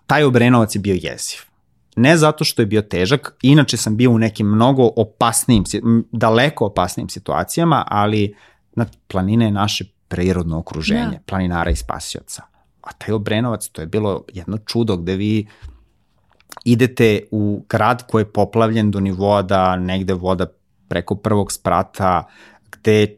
[0.07, 1.54] taj Obrenovac je bio jeziv.
[1.95, 5.63] Ne zato što je bio težak, inače sam bio u nekim mnogo opasnijim,
[6.11, 8.35] daleko opasnijim situacijama, ali
[8.75, 11.19] na planine je naše prirodno okruženje, ja.
[11.25, 12.43] planinara i spasioca.
[12.81, 15.47] A taj Obrenovac, to je bilo jedno čudo gde vi
[16.65, 20.45] idete u grad koji je poplavljen do nivoa da negde voda
[20.87, 22.23] preko prvog sprata,
[22.71, 23.09] gde e,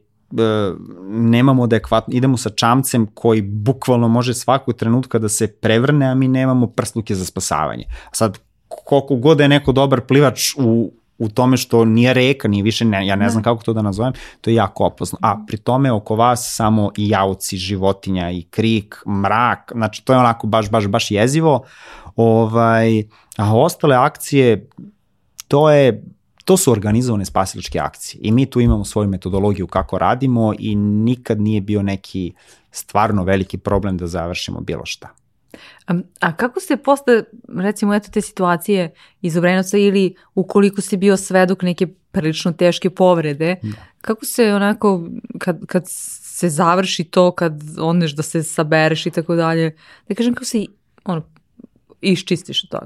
[1.09, 6.27] nemamo adekvatno, idemo sa čamcem koji bukvalno može svakog trenutka da se prevrne, a mi
[6.27, 7.83] nemamo prsluke za spasavanje.
[8.11, 8.39] Sad,
[8.87, 12.85] koliko god da je neko dobar plivač u, u tome što nije reka, nije više,
[12.85, 15.17] ne, ja ne znam kako to da nazovem, to je jako opasno.
[15.21, 20.19] A pri tome oko vas samo i jauci, životinja i krik, mrak, znači to je
[20.19, 21.63] onako baš, baš, baš jezivo.
[22.15, 23.03] Ovaj,
[23.37, 24.69] a ostale akcije,
[25.47, 26.03] to je
[26.45, 31.41] to su organizovane spasilačke akcije i mi tu imamo svoju metodologiju kako radimo i nikad
[31.41, 32.33] nije bio neki
[32.71, 35.16] stvarno veliki problem da završimo bilo šta.
[35.87, 37.23] A, a kako se posle,
[37.57, 43.55] recimo, eto te situacije iz Obrenoca ili ukoliko si bio svedok neke prilično teške povrede,
[43.63, 43.77] da.
[44.01, 45.07] kako se onako,
[45.37, 49.75] kad, kad se završi to, kad oneš da se sabereš i tako dalje,
[50.09, 50.65] da kažem kako se
[51.05, 51.23] ono,
[52.01, 52.85] iščistiš od toga?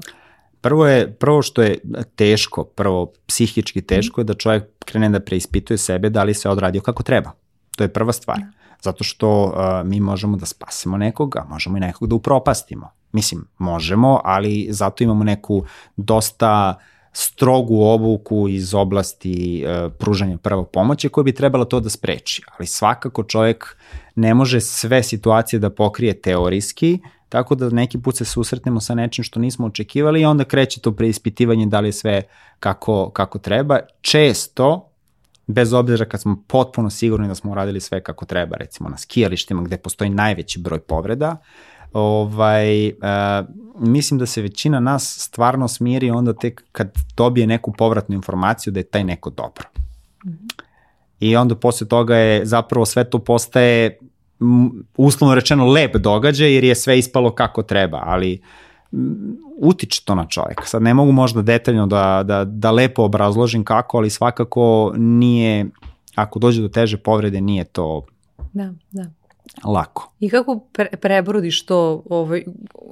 [0.60, 1.78] Prvo je, prvo što je
[2.16, 6.80] teško, prvo psihički teško je da čovjek krene da preispituje sebe da li se odradio
[6.80, 7.32] kako treba.
[7.76, 8.38] To je prva stvar.
[8.38, 9.52] Da zato što uh,
[9.88, 12.90] mi možemo da spasimo nekoga, možemo i nekog da upropastimo.
[13.12, 15.64] Mislim, možemo, ali zato imamo neku
[15.96, 16.74] dosta
[17.12, 22.42] strogu obuku iz oblasti uh, pružanja prvo pomoći koja bi trebala to da spreči.
[22.58, 23.76] Ali svakako čovjek
[24.14, 29.24] ne može sve situacije da pokrije teorijski, tako da neki put se susretnemo sa nečim
[29.24, 32.22] što nismo očekivali i onda kreće to preispitivanje da li je sve
[32.60, 33.78] kako, kako treba.
[34.00, 34.91] Često
[35.46, 39.62] bez obzira kad smo potpuno sigurni da smo uradili sve kako treba, recimo na skijalištima
[39.62, 41.36] gde postoji najveći broj povreda,
[41.92, 42.92] ovaj, uh,
[43.78, 48.80] mislim da se većina nas stvarno smiri onda tek kad dobije neku povratnu informaciju da
[48.80, 49.64] je taj neko dobro.
[50.24, 50.62] Mm -hmm.
[51.20, 53.98] I onda posle toga je zapravo sve to postaje
[54.96, 58.71] uslovno rečeno lep događaj jer je sve ispalo kako treba, ali uh,
[59.58, 60.64] utiče to na čovjeka.
[60.64, 65.66] Sad ne mogu možda detaljno da, da, da lepo obrazložim kako, ali svakako nije,
[66.14, 68.04] ako dođe do teže povrede, nije to
[68.52, 69.04] da, da.
[69.64, 70.12] lako.
[70.20, 72.44] I kako pre, prebrodiš to ovaj,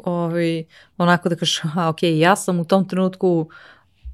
[0.04, 0.64] ovaj,
[0.98, 3.48] onako da kažeš, aha, ok, ja sam u tom trenutku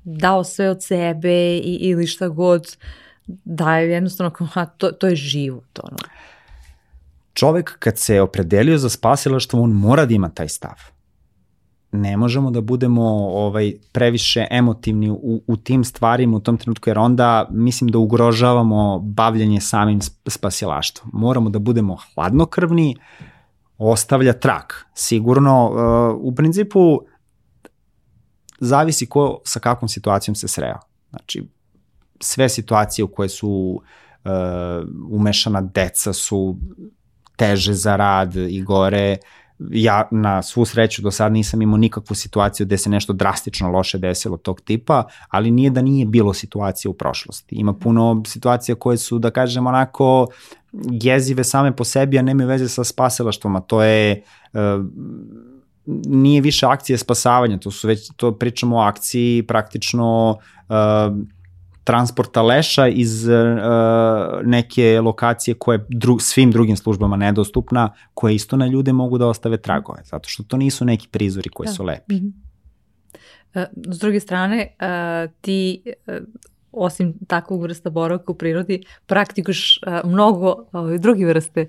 [0.05, 2.77] dao sve od sebe i, ili šta god,
[3.45, 5.79] da je jednostavno, aha, to, to je život.
[5.83, 5.97] Ono.
[7.35, 10.96] Čovek kad se opredelio za spasilaštvo, on mora da ima taj stav
[11.93, 16.99] ne možemo da budemo ovaj previše emotivni u, u tim stvarima u tom trenutku, jer
[16.99, 21.11] onda mislim da ugrožavamo bavljanje samim spasilaštvom.
[21.13, 22.97] Moramo da budemo hladnokrvni,
[23.79, 24.87] ostavlja trak.
[24.95, 27.01] Sigurno, uh, u principu,
[28.61, 30.79] zavisi ko sa kakvom situacijom se sreo.
[31.11, 31.49] Znači,
[32.21, 33.81] sve situacije u koje su
[35.11, 36.57] umešana deca su
[37.37, 39.17] teže za rad i gore.
[39.59, 43.99] Ja na svu sreću do sad nisam imao nikakvu situaciju gde se nešto drastično loše
[43.99, 47.55] desilo tog tipa, ali nije da nije bilo situacije u prošlosti.
[47.55, 50.27] Ima puno situacija koje su, da kažem, onako
[50.91, 54.61] jezive same po sebi, a nemaju veze sa spasilaštvom, a to je uh,
[56.07, 60.31] nije više akcije spasavanja, to su već, to pričamo o akciji praktično
[60.69, 61.17] uh,
[61.87, 63.35] transporta leša iz uh,
[64.45, 69.57] neke lokacije koje dru, svim drugim službama nedostupna, koje isto na ljude mogu da ostave
[69.57, 71.73] tragove, zato što to nisu neki prizori koji da.
[71.73, 72.15] su lepi.
[72.15, 72.47] Mm -hmm.
[73.95, 74.77] S druge strane,
[75.41, 75.83] ti
[76.77, 80.55] osim takvog vrsta boravka u prirodi, praktikuš mnogo
[80.99, 81.69] drugi vrste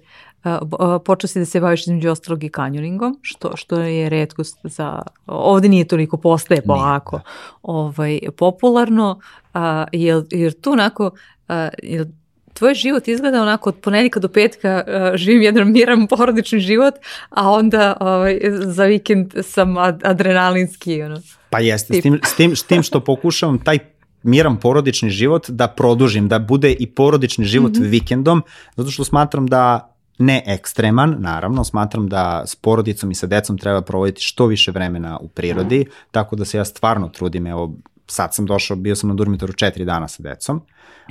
[1.06, 5.70] počeo si da se baviš između ostalog i kanjoningom, što, što je redkost za, ovde
[5.70, 7.22] nije toliko postaje polako
[7.62, 9.20] ovaj, popularno,
[9.54, 11.12] a, jer, jer tu onako,
[11.48, 12.08] a, jer
[12.54, 16.94] tvoj život izgleda onako od ponedjeljka do petka uh, živim jedan miran porodični život,
[17.30, 21.02] a onda ovaj, za vikend sam ad, adrenalinski.
[21.02, 23.80] Ono, pa jeste, s tim, s, tim, s tim što pokušavam taj
[24.28, 27.90] miran porodični život da produžim, da bude i porodični život mm -hmm.
[27.90, 28.44] vikendom,
[28.76, 33.82] zato što smatram da ne ekstreman, naravno, smatram da s porodicom i sa decom treba
[33.82, 37.74] provoditi što više vremena u prirodi, tako da se ja stvarno trudim, evo,
[38.08, 40.62] sad sam došao, bio sam na Durmitoru četiri dana sa decom,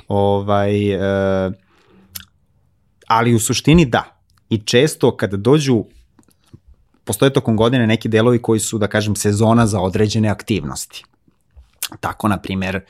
[0.07, 1.51] ovaj, e,
[3.07, 4.03] ali u suštini da,
[4.49, 5.85] i često kada dođu
[7.03, 11.03] postoje tokom godine neki delovi koji su, da kažem, sezona za određene aktivnosti.
[11.99, 12.83] Tako, na primer, e,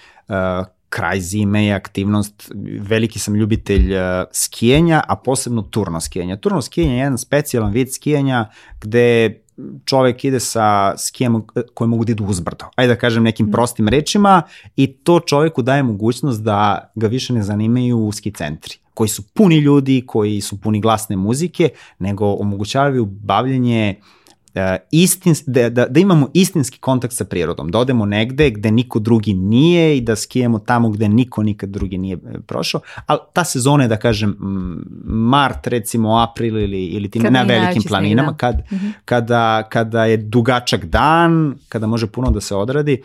[0.90, 4.00] kraj zime je aktivnost, veliki sam ljubitelj uh,
[4.32, 6.38] skijanja, a posebno turno skijanja.
[6.38, 8.50] Turno skijanje je jedan specijalan vid skijanja
[8.82, 9.40] gde
[9.86, 11.42] čovek ide sa skijem
[11.74, 12.66] koje mogu da idu uzbrdo.
[12.76, 13.52] Ajde da kažem nekim mm.
[13.52, 14.42] prostim rečima
[14.76, 19.58] i to čoveku daje mogućnost da ga više ne zanimaju ski centri koji su puni
[19.58, 21.70] ljudi, koji su puni glasne muzike,
[22.00, 24.17] nego omogućavaju bavljanje uh,
[24.92, 29.34] istins, da, da, da imamo istinski kontakt sa prirodom, da odemo negde gde niko drugi
[29.34, 33.84] nije i da skijemo tamo gde niko nikad drugi nije e, prošao, ali ta sezona
[33.84, 34.36] je da kažem
[35.06, 38.38] mart recimo april ili, ili tim, na velikim planinama da.
[38.38, 38.92] kad, mm -hmm.
[39.06, 43.04] kada, kada je dugačak dan, kada može puno da se odradi,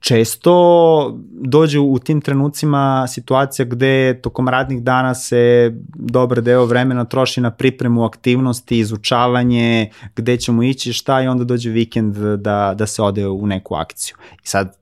[0.00, 7.40] često dođe u tim trenucima situacija gde tokom radnih dana se dobar deo vremena troši
[7.40, 13.02] na pripremu aktivnosti, izučavanje, gde ćemo ići, šta i onda dođe vikend da, da se
[13.02, 14.16] ode u neku akciju.
[14.44, 14.76] I sad,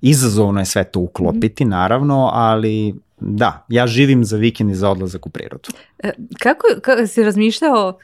[0.00, 5.26] izazovno je sve to uklopiti, naravno, ali da, ja živim za vikend i za odlazak
[5.26, 5.68] u prirodu.
[5.98, 7.98] E, kako, kako si razmišljao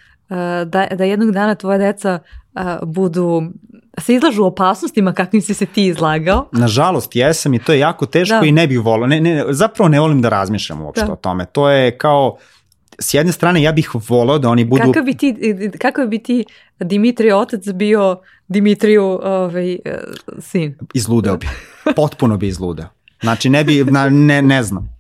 [0.67, 2.19] da, da jednog dana tvoja deca
[2.83, 3.43] budu
[3.99, 6.49] se izlažu opasnostima kakvim si se ti izlagao?
[6.53, 8.47] Nažalost, jesam i to je jako teško da.
[8.47, 9.07] i ne bih volao.
[9.07, 11.13] Ne, ne, zapravo ne volim da razmišljam uopšte da.
[11.13, 11.47] o tome.
[11.47, 12.37] To je kao,
[12.99, 14.83] s jedne strane ja bih volao da oni budu...
[14.83, 15.35] Kakav bi ti,
[15.79, 16.45] kakav bi ti
[16.79, 19.79] Dimitrij otac bio Dimitriju ovaj,
[20.41, 20.79] sin?
[20.95, 21.47] Izludeo bi.
[21.97, 22.87] Potpuno bi izludeo.
[23.23, 24.97] Znači ne bi, ne, ne znam.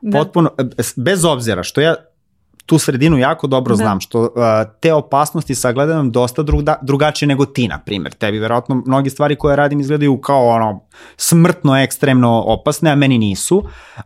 [0.00, 0.18] Da.
[0.18, 0.50] Potpuno,
[0.96, 1.94] bez obzira što ja
[2.66, 3.76] tu sredinu jako dobro da.
[3.76, 4.28] znam, što uh,
[4.80, 8.14] te opasnosti sagledam dosta druga, drugačije nego ti, na primjer.
[8.14, 10.80] Tebi verovatno mnogi stvari koje radim izgledaju kao ono
[11.16, 13.62] smrtno, ekstremno opasne, a meni nisu,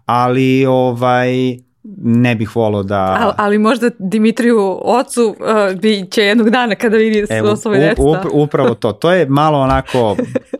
[0.07, 1.57] ali ovaj
[2.03, 3.17] ne bih volao da...
[3.21, 8.03] Ali, ali možda Dimitriju ocu uh, bi će jednog dana kada vidi Evo, svoje deca.
[8.03, 8.93] Up, upravo to.
[8.93, 10.17] To je malo onako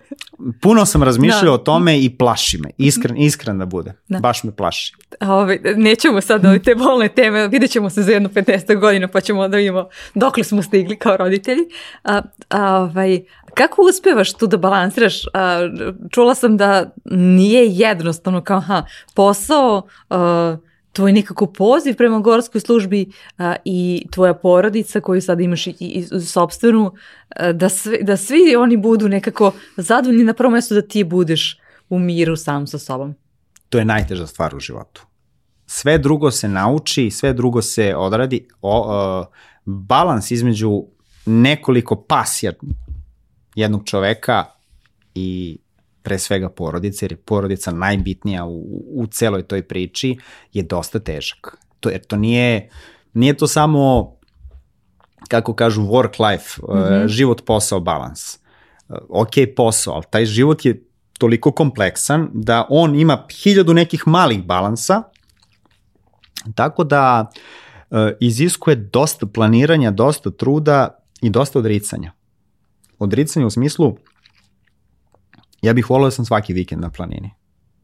[0.61, 1.53] puno sam razmišljao da.
[1.53, 2.71] o tome i plaši me.
[2.79, 3.93] Iskren, iskren da bude.
[4.09, 4.19] Da.
[4.19, 4.95] Baš me plaši.
[5.21, 9.21] Ove, nećemo sad ove te bolne teme, vidjet ćemo se za jedno 15 godina pa
[9.21, 11.63] ćemo da vidimo dokle smo stigli kao roditelji.
[12.05, 13.21] A, a, ovaj,
[13.55, 15.23] kako uspevaš tu da balansiraš?
[15.35, 15.59] A,
[16.11, 18.85] čula sam da nije jednostavno kao aha,
[19.15, 19.83] posao...
[20.11, 20.57] A,
[20.93, 26.07] tvoj nekako poziv prema gorskoj službi a, i tvoja porodica koju sad imaš i, i,
[26.13, 26.93] i sobstvenu,
[27.37, 31.59] a, da, sve, da svi oni budu nekako zadovoljni na prvom mjestu da ti budeš
[31.89, 33.15] u miru sam sa sobom.
[33.69, 35.07] To je najteža stvar u životu.
[35.67, 38.49] Sve drugo se nauči, sve drugo se odradi.
[38.63, 39.27] O, o,
[39.65, 40.85] balans između
[41.27, 42.53] nekoliko pasija
[43.55, 44.45] jednog čoveka
[45.15, 45.59] i
[46.03, 50.17] pre svega porodice, jer je porodica najbitnija u, u celoj toj priči,
[50.53, 51.57] je dosta težak.
[51.81, 52.71] To, jer to nije,
[53.13, 54.13] nije to samo,
[55.29, 57.09] kako kažu, work life, mm -hmm.
[57.09, 58.39] život, posao, balans.
[58.89, 60.85] Uh, ok, posao, ali taj život je
[61.19, 65.03] toliko kompleksan da on ima hiljadu nekih malih balansa,
[66.55, 67.31] tako da
[67.91, 72.13] uh, iziskuje dosta planiranja, dosta truda i dosta odricanja.
[72.99, 73.97] Odricanje u smislu
[75.63, 77.31] ja bih volio da sam svaki vikend na planini.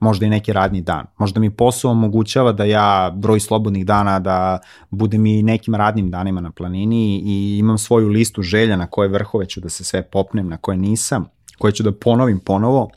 [0.00, 1.06] možda i neki radni dan.
[1.18, 4.58] Možda mi posao omogućava da ja broj slobodnih dana, da
[4.90, 9.46] budem i nekim radnim danima na planini i imam svoju listu želja na koje vrhove
[9.46, 12.90] ću da se sve popnem, na koje nisam, koje ću da ponovim ponovo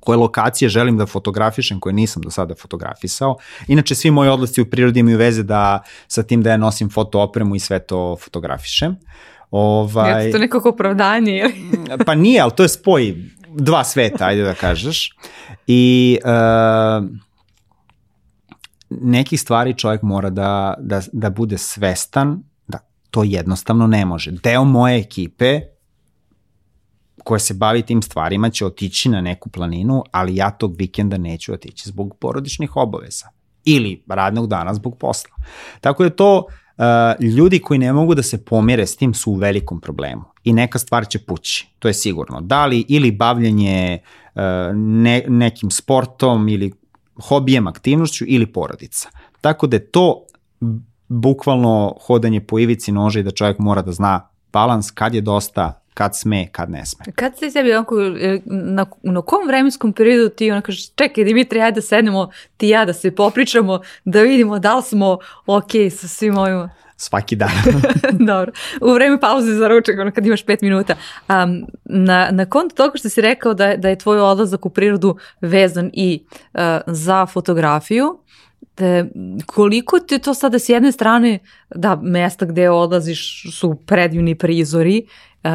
[0.00, 3.36] koje lokacije želim da fotografišem koje nisam do sada fotografisao.
[3.68, 7.20] Inače, svi moji odlasci u prirodi imaju veze da sa tim da ja nosim foto
[7.20, 8.96] opremu i sve to fotografišem.
[9.50, 11.44] Ovaj, je to nekako opravdanje?
[12.06, 13.16] Pa nije, ali to je spoj
[13.58, 15.16] dva sveta, ajde da kažeš.
[15.66, 17.06] I uh,
[18.90, 22.78] nekih stvari čovjek mora da, da, da bude svestan da
[23.10, 24.30] to jednostavno ne može.
[24.30, 25.60] Deo moje ekipe
[27.24, 31.52] koja se bavi tim stvarima će otići na neku planinu, ali ja tog vikenda neću
[31.52, 33.28] otići zbog porodičnih obaveza
[33.64, 35.36] ili radnog dana zbog posla.
[35.80, 36.52] Tako da to uh,
[37.20, 40.78] ljudi koji ne mogu da se pomire s tim su u velikom problemu i neka
[40.78, 42.40] stvar će pući, to je sigurno.
[42.40, 43.98] Da li ili bavljanje
[44.34, 44.42] uh,
[44.74, 46.72] ne, nekim sportom ili
[47.28, 49.08] hobijem, aktivnošću ili porodica.
[49.40, 50.24] Tako da je to
[51.08, 55.82] bukvalno hodanje po ivici nože i da čovjek mora da zna balans kad je dosta,
[55.94, 57.04] kad sme, kad ne sme.
[57.14, 61.60] Kad se tebi onako, e, na, na kom vremenskom periodu ti ona kažeš, čekaj Dimitri,
[61.60, 66.08] ajde da sednemo ti ja da se popričamo, da vidimo da li smo ok sa
[66.08, 66.70] svim ovima.
[66.96, 67.50] Svaki dan.
[68.28, 68.52] Dobro.
[68.80, 70.94] U vreme pauze za ručak, ono kad imaš pet minuta.
[71.28, 75.16] Um, na, na kontu toga što si rekao da, da je tvoj odlazak u prirodu
[75.40, 76.24] vezan i
[76.54, 78.18] uh, za fotografiju,
[78.74, 79.04] te,
[79.46, 81.38] koliko te to sada s jedne strane,
[81.74, 85.06] da, mesta gde odlaziš su predivni prizori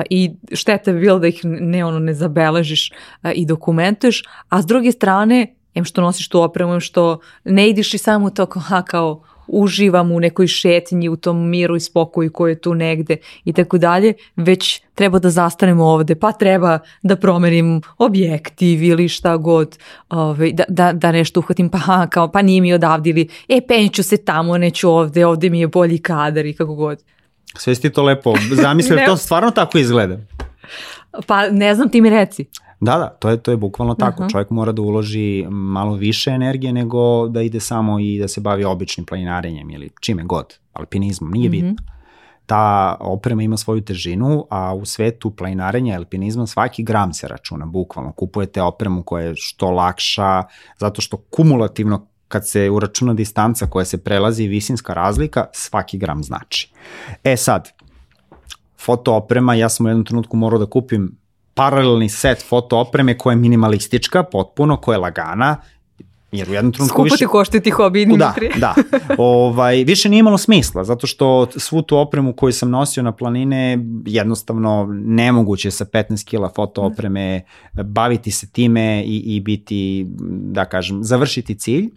[0.10, 2.92] i šteta bi bilo da ih ne, ono, ne zabeležiš
[3.34, 7.94] i dokumentuješ, a s druge strane, em što nosiš tu opremu, em što ne idiš
[7.94, 12.52] i samo to ha, kao uživam u nekoj šetnji, u tom miru i spokoju koji
[12.52, 17.82] je tu negde i tako dalje, već treba da zastanemo ovde, pa treba da promenim
[17.98, 19.78] objektiv ili šta god,
[20.10, 24.04] ovaj, da, da, da nešto uhvatim, pa kao, pa nije mi odavde ili, e, penću
[24.04, 27.04] se tamo, neću ovde, ovde mi je bolji kadar i kako god.
[27.58, 30.18] Sve si ti to lepo zamislio, to stvarno tako izgleda.
[31.28, 32.46] Pa ne znam, ti mi reci.
[32.82, 34.24] Da, da, to je, to je bukvalno tako.
[34.24, 34.32] Uh -huh.
[34.32, 38.64] Čovjek mora da uloži malo više energije nego da ide samo i da se bavi
[38.64, 41.66] običnim planinarenjem ili čime god, alpinizmom, nije uh mhm.
[41.66, 41.70] -huh.
[41.70, 41.96] bitno.
[42.46, 47.66] Ta oprema ima svoju težinu, a u svetu planinarenja i alpinizma svaki gram se računa,
[47.66, 48.12] bukvalno.
[48.12, 50.44] Kupujete opremu koja je što lakša,
[50.78, 56.24] zato što kumulativno kad se uračuna distanca koja se prelazi i visinska razlika, svaki gram
[56.24, 56.72] znači.
[57.24, 57.70] E sad,
[58.80, 61.18] foto oprema, ja sam u jednom trenutku morao da kupim
[61.54, 65.58] paralelni set foto opreme koja je minimalistička, potpuno, koja je lagana,
[66.32, 67.18] jer u jednom trenutku Skupo više...
[67.18, 68.50] ti košte ti hobi, Dimitri.
[68.58, 69.16] Da, da.
[69.18, 73.78] Ovaj, više nije imalo smisla, zato što svu tu opremu koju sam nosio na planine,
[74.06, 77.42] jednostavno nemoguće sa 15 kila foto opreme
[77.74, 81.90] baviti se time i, i biti, da kažem, završiti cilj.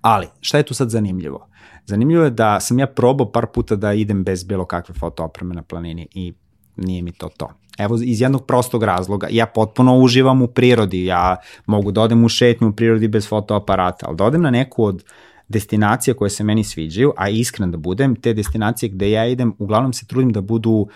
[0.00, 1.48] Ali, šta je tu sad zanimljivo?
[1.86, 5.54] Zanimljivo je da sam ja probao par puta da idem bez bilo kakve foto opreme
[5.54, 6.32] na planini i
[6.76, 7.50] nije mi to to.
[7.78, 11.36] Evo, iz jednog prostog razloga, ja potpuno uživam u prirodi, ja
[11.66, 15.04] mogu da odem u šetnju u prirodi bez fotoaparata, ali da odem na neku od
[15.48, 19.92] destinacija koje se meni sviđaju, a iskren da budem, te destinacije gde ja idem, uglavnom
[19.92, 20.88] se trudim da budu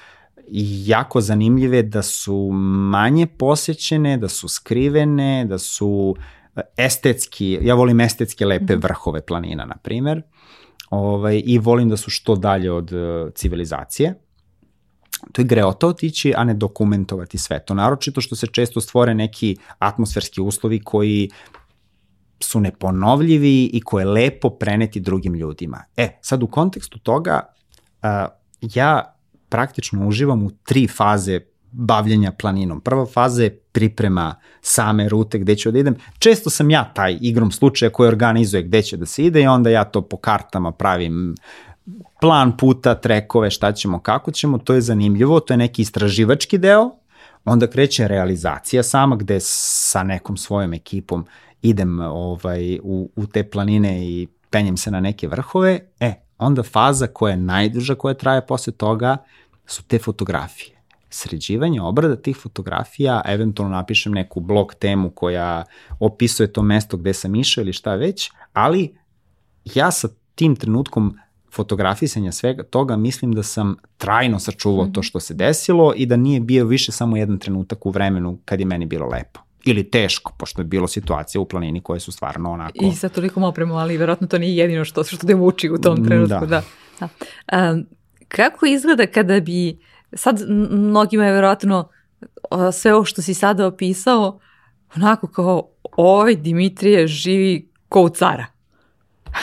[0.86, 2.50] jako zanimljive, da su
[2.90, 6.22] manje posećene, da su skrivene, da su e,
[6.76, 8.82] estetski, ja volim estetske lepe mhm.
[8.82, 10.22] vrhove planina, na primer,
[10.90, 14.14] ovaj, i volim da su što dalje od uh, civilizacije
[15.32, 17.74] to je greota otići, a ne dokumentovati sve to.
[17.74, 21.30] Naročito što se često stvore neki atmosferski uslovi koji
[22.40, 25.84] su neponovljivi i koje je lepo preneti drugim ljudima.
[25.96, 27.40] E, sad u kontekstu toga,
[28.02, 28.08] uh,
[28.60, 29.14] ja
[29.48, 31.40] praktično uživam u tri faze
[31.70, 32.80] bavljenja planinom.
[32.80, 35.96] Prva faza je priprema same rute gde ću da idem.
[36.18, 39.70] Često sam ja taj igrom slučaja koji organizuje gde će da se ide i onda
[39.70, 41.34] ja to po kartama pravim
[42.20, 46.90] plan puta, trekove, šta ćemo, kako ćemo, to je zanimljivo, to je neki istraživački deo,
[47.44, 51.26] onda kreće realizacija sama gde sa nekom svojom ekipom
[51.62, 57.06] idem ovaj, u, u te planine i penjem se na neke vrhove, e, onda faza
[57.06, 59.16] koja je najduža, koja traje posle toga,
[59.66, 60.77] su te fotografije.
[61.10, 65.64] Sređivanje, obrada tih fotografija, eventualno napišem neku blog temu koja
[66.00, 68.96] opisuje to mesto gde sam išao ili šta već, ali
[69.64, 71.18] ja sa tim trenutkom
[71.52, 74.94] fotografisanja svega toga mislim da sam trajno sačuvao mm -hmm.
[74.94, 78.60] to što se desilo i da nije bio više samo jedan trenutak u vremenu kad
[78.60, 82.52] je meni bilo lepo ili teško, pošto je bilo situacija u planini koje su stvarno
[82.52, 82.78] onako...
[82.80, 86.04] I sa tolikom opremom, ali verovatno to nije jedino što, što te muči u tom
[86.04, 86.46] trenutku.
[86.46, 86.62] Da.
[87.00, 87.08] da.
[87.50, 87.72] da.
[87.72, 87.86] Um,
[88.28, 89.78] kako izgleda kada bi,
[90.12, 90.40] sad
[90.70, 91.88] mnogima je verovatno
[92.72, 94.40] sve ovo što si sada opisao,
[94.96, 98.46] onako kao, ovaj Dimitrije živi ko u cara.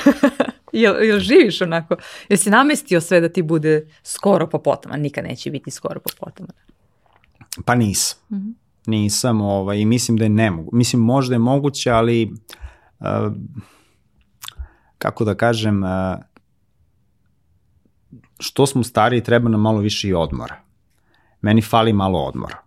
[0.71, 1.95] jel, jel živiš onako?
[2.29, 4.97] Jel si namestio sve da ti bude skoro po potama?
[4.97, 6.49] Nikad neće biti skoro po potama.
[7.65, 8.19] Pa nisam.
[8.29, 8.53] Mm -hmm.
[8.87, 10.69] Nisam ovaj, mislim da je nemogu.
[10.73, 12.31] Mislim možda je moguće, ali
[12.99, 13.33] uh,
[14.97, 15.89] kako da kažem, uh,
[18.39, 20.55] što smo stariji treba nam malo više i odmora.
[21.41, 22.57] Meni fali malo odmora.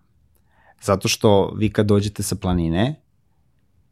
[0.83, 3.03] Zato što vi kad dođete sa planine,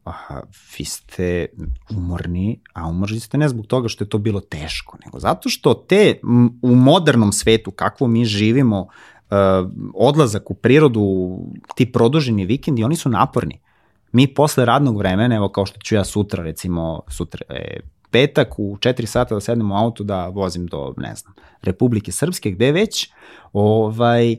[0.03, 0.41] aha,
[0.77, 1.45] vi ste
[1.89, 5.73] umorni, a umorni ste ne zbog toga što je to bilo teško, nego zato što
[5.73, 6.19] te
[6.61, 8.87] u modernom svetu, kakvo mi živimo, uh,
[9.93, 11.37] odlazak u prirodu,
[11.75, 13.59] ti produženi vikendi, oni su naporni.
[14.11, 18.77] Mi posle radnog vremena, evo kao što ću ja sutra, recimo, sutra je petak u
[18.77, 23.09] 4 sata da sednem u auto da vozim do, ne znam, Republike Srpske, gde već,
[23.53, 24.37] ovaj,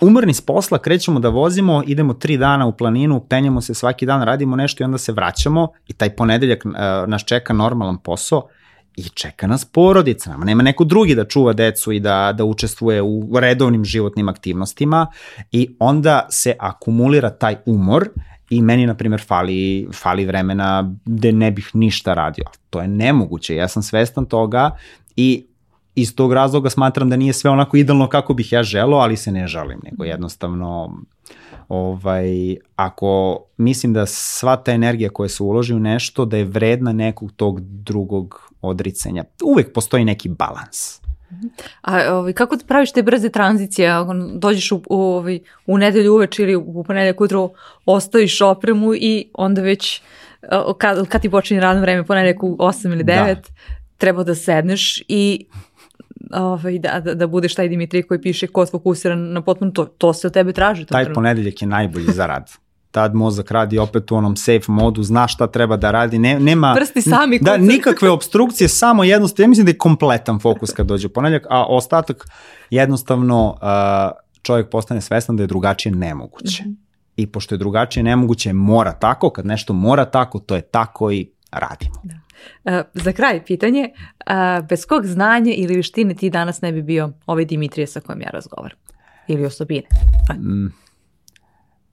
[0.00, 4.22] umrni s posla, krećemo da vozimo, idemo tri dana u planinu, penjamo se svaki dan,
[4.22, 6.72] radimo nešto i onda se vraćamo i taj ponedeljak uh,
[7.06, 8.48] nas čeka normalan posao
[8.96, 13.02] i čeka nas porodica, nama nema neko drugi da čuva decu i da, da učestvuje
[13.02, 15.06] u redovnim životnim aktivnostima
[15.52, 18.08] i onda se akumulira taj umor
[18.50, 22.44] i meni, na primjer, fali, fali vremena gde ne bih ništa radio.
[22.70, 24.70] To je nemoguće, ja sam svestan toga
[25.16, 25.46] i
[25.94, 29.32] iz tog razloga smatram da nije sve onako idealno kako bih ja želeo, ali se
[29.32, 30.98] ne žalim, nego jednostavno
[31.68, 36.92] ovaj, ako mislim da sva ta energija koja se uloži u nešto, da je vredna
[36.92, 39.24] nekog tog drugog odricanja.
[39.44, 41.00] Uvek postoji neki balans.
[41.82, 43.92] A ovaj, kako ti praviš te brze tranzicije?
[44.34, 47.50] Dođeš u, u, ovaj, u nedelju uveč ili u ponedeljak ujutro,
[47.86, 50.02] ostaviš opremu i onda već
[50.78, 53.40] kad, kad ti počinje radno vreme, ponedeljak u 8 ili 9, da.
[53.98, 55.46] treba da sedneš i
[56.32, 60.12] ovaj, da, da, da budeš taj Dimitrij koji piše kod fokusiran na potpuno to, to
[60.12, 60.84] se od tebe traži.
[60.84, 62.50] Taj ponedeljak je najbolji za rad.
[62.90, 66.74] Tad mozak radi opet u onom safe modu, zna šta treba da radi, ne, nema
[66.76, 71.08] Prsti sami da, nikakve obstrukcije, samo jednostavno, ja mislim da je kompletan fokus kad dođe
[71.08, 72.28] ponedeljak, a ostatak
[72.70, 76.62] jednostavno uh, čovjek postane svestan da je drugačije nemoguće.
[76.62, 76.74] Mm -hmm.
[77.16, 81.30] I pošto je drugačije nemoguće, mora tako, kad nešto mora tako, to je tako i
[81.52, 81.94] radimo.
[82.02, 82.14] Da.
[82.64, 87.12] Uh, za kraj pitanje, uh, bez kog znanja ili vištine ti danas ne bi bio
[87.26, 88.78] ovaj Dimitrije sa kojim ja razgovaram?
[89.28, 89.86] Ili osobine?
[90.34, 90.66] Mm,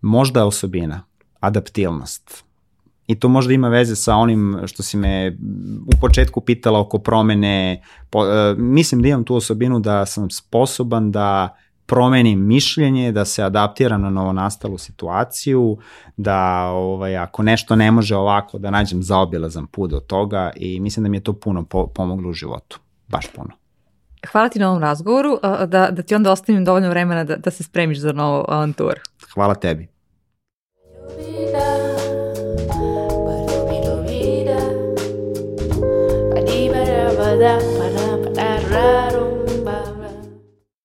[0.01, 1.03] možda osobina,
[1.39, 2.43] adaptilnost.
[3.07, 5.37] I to možda ima veze sa onim što si me
[5.87, 7.81] u početku pitala oko promene.
[8.09, 13.43] Po, uh, mislim da imam tu osobinu da sam sposoban da promenim mišljenje, da se
[13.43, 15.77] adaptiram na novonastalu situaciju,
[16.17, 21.03] da ovaj, ako nešto ne može ovako, da nađem zaobilazan put do toga i mislim
[21.03, 22.79] da mi je to puno po, pomoglo u životu.
[23.07, 23.49] Baš puno.
[24.31, 27.63] Hvala ti na ovom razgovoru, da, da ti onda ostavim dovoljno vremena da, da se
[27.63, 28.99] spremiš za novu avanturu.
[29.37, 29.87] Hvala tebi.
[37.37, 39.16] da, para, para, raro.